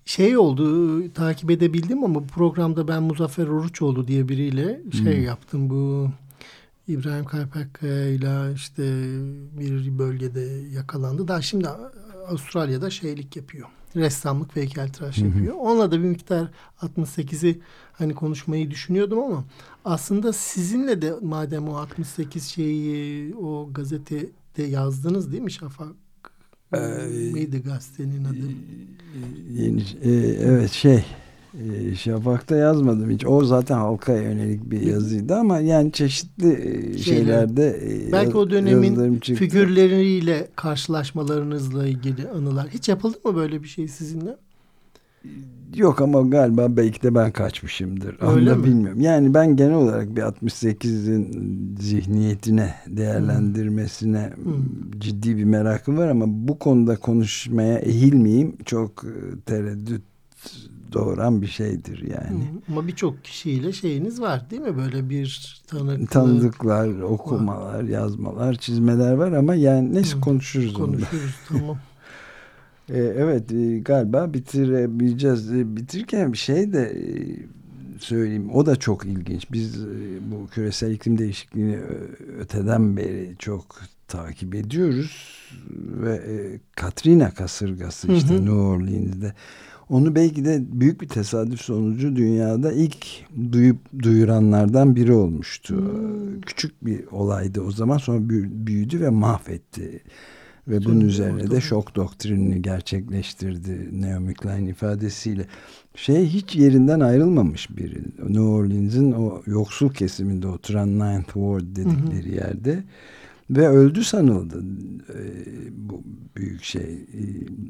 [0.06, 5.24] şey oldu takip edebildim ama bu programda ben Muzaffer Oruçoğlu diye biriyle şey hmm.
[5.24, 6.10] yaptım bu
[6.88, 8.84] İbrahim Kaypakkaya ile işte
[9.60, 10.42] bir bölgede
[10.76, 11.28] yakalandı.
[11.28, 11.68] Daha şimdi
[12.28, 13.68] Avustralya'da şeylik yapıyor.
[13.96, 15.56] Ressamlık ve heykeltıraş yapıyor.
[15.60, 16.48] Onunla da bir miktar
[16.82, 17.62] 68'i
[17.94, 19.46] hani konuşmayı düşünüyordum ama
[19.86, 26.03] aslında sizinle de madem o 68 şeyi o gazetede yazdınız değil mi Şafak?
[26.74, 28.52] Ee, Neydi gazetenin adı?
[29.52, 30.12] Yeni, e,
[30.42, 31.04] evet şey
[31.60, 33.26] e, Şafak'ta yazmadım hiç.
[33.26, 39.20] O zaten halka yönelik bir yazıydı ama yani çeşitli e, şeylerde e, belki o dönemin
[39.20, 42.68] figürleriyle karşılaşmalarınızla ilgili anılar.
[42.68, 44.38] Hiç yapıldı mı böyle bir şey sizinle?
[45.76, 48.20] Yok ama galiba belki de ben kaçmışımdır.
[48.22, 48.64] Onu Öyle da mi?
[48.64, 49.02] bilmiyorum.
[49.02, 54.54] Yani ben genel olarak bir 68'in zihniyetine, değerlendirmesine Hmm.
[55.00, 58.56] ciddi bir merakım var ama bu konuda konuşmaya eğilmeyeyim.
[58.66, 60.02] Çok e, tereddüt
[60.94, 62.44] doğuran bir şeydir yani.
[62.44, 64.78] Hı, Ama birçok kişiyle şeyiniz var değil mi?
[64.78, 66.12] Böyle bir tanıklık.
[66.12, 70.86] Tanıdıklar, okumalar, yazmalar, çizmeler var ama yani neyse Hı, konuşuruz onu.
[70.92, 71.78] Konuşuruz tamam.
[72.90, 75.52] E, evet e, galiba bitirebileceğiz.
[75.54, 77.04] E, bitirirken bir şey de e,
[78.00, 78.50] söyleyeyim.
[78.54, 79.52] O da çok ilginç.
[79.52, 79.88] Biz e,
[80.32, 81.78] bu küresel iklim değişikliğini
[82.40, 83.66] öteden beri çok
[84.08, 85.38] takip ediyoruz
[86.02, 88.38] ve e, Katrina kasırgası Hı işte hı.
[88.42, 89.34] New Orleans'de
[89.90, 93.06] onu belki de büyük bir tesadüf sonucu dünyada ilk
[93.52, 95.76] duyup duyuranlardan biri olmuştu.
[95.76, 96.42] Hmm.
[96.42, 100.02] Küçük bir olaydı o zaman sonra büyü- büyüdü ve mahvetti.
[100.68, 105.46] Ve bunun Canım, üzerine de şok doktrinini gerçekleştirdi Naomi Klein ifadesiyle.
[105.96, 108.02] Şey hiç yerinden ayrılmamış biri.
[108.20, 112.84] New Orleans'ın o yoksul kesiminde oturan Ninth Ward dedikleri yerde.
[113.50, 114.64] Ve öldü sanıldı
[115.10, 115.20] e,
[115.72, 116.04] bu
[116.36, 117.22] büyük şey e,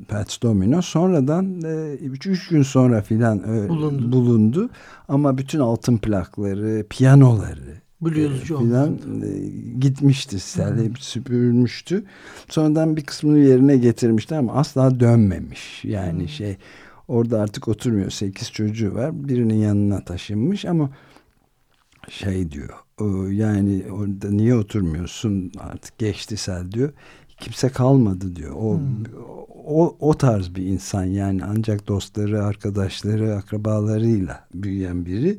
[0.08, 0.82] Pat Domino.
[0.82, 1.62] Sonradan
[2.00, 4.12] 3 gün sonra filan Bulundu.
[4.12, 4.70] bulundu.
[5.08, 9.30] Ama bütün altın plakları, piyanoları Bluescu e, filan e,
[9.80, 10.39] gitmişti.
[10.39, 12.04] Sel hep süpürülmüştü.
[12.49, 15.86] Sonradan bir kısmını yerine getirmişti ama asla dönmemiş.
[15.86, 16.58] Yani şey
[17.08, 18.10] orada artık oturmuyor.
[18.10, 19.28] Sekiz çocuğu var.
[19.28, 20.89] Birinin yanına taşınmış ama
[22.10, 22.74] şey diyor.
[22.99, 25.51] "O, Yani orada niye oturmuyorsun?
[25.60, 26.91] Artık geçti sel diyor.
[27.39, 28.56] Kimse kalmadı diyor.
[28.56, 28.80] O
[29.66, 35.38] o, o tarz bir insan yani ancak dostları, arkadaşları, akrabalarıyla büyüyen biri.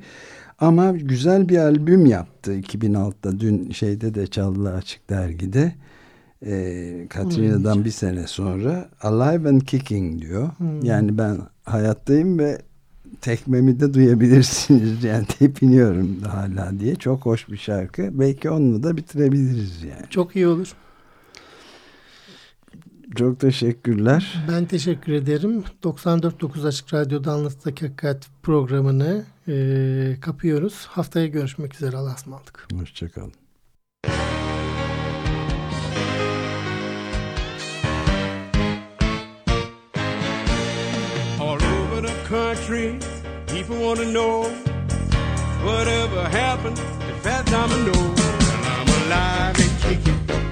[0.65, 3.41] Ama güzel bir albüm yaptı 2006'da.
[3.41, 5.75] Dün şeyde de çaldılar açık dergide.
[6.47, 10.51] Ee, Katrina'dan bir sene sonra Alive and Kicking diyor.
[10.83, 12.63] Yani ben hayattayım ve
[13.21, 15.05] tekmemi de duyabilirsiniz.
[15.05, 16.97] Yani tepiniyorum hala diye.
[16.97, 18.09] Çok hoş bir şarkı.
[18.13, 20.11] Belki onunla da bitirebiliriz yani.
[20.11, 20.73] Çok iyi olur.
[23.17, 24.45] Çok teşekkürler.
[24.51, 25.65] Ben teşekkür ederim.
[25.83, 30.87] 94.9 Açık Radyo'da Anlatıdaki Hakikat programını e, kapıyoruz.
[30.87, 31.97] Haftaya görüşmek üzere.
[31.97, 32.67] Allah'a ısmarladık.
[32.73, 33.33] Hoşçakalın.
[41.41, 42.99] All over the country,
[43.47, 44.49] people want to know
[45.65, 47.93] whatever happened to Fat Domino.
[47.93, 50.44] Well, I'm alive and kicking.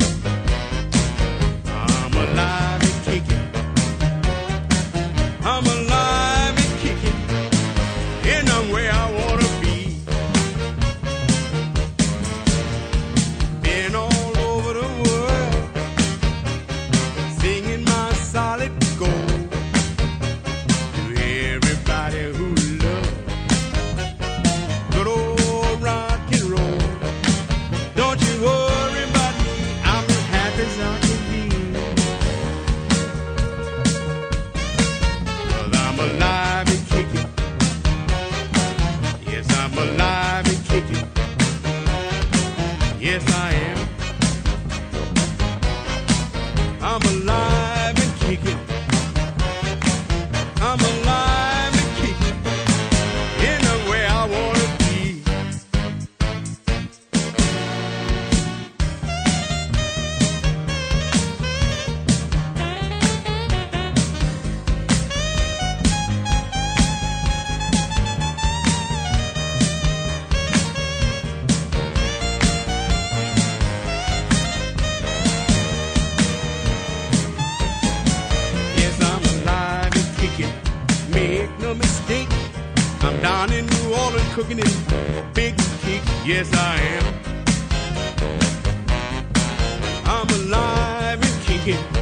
[91.70, 92.01] Alive and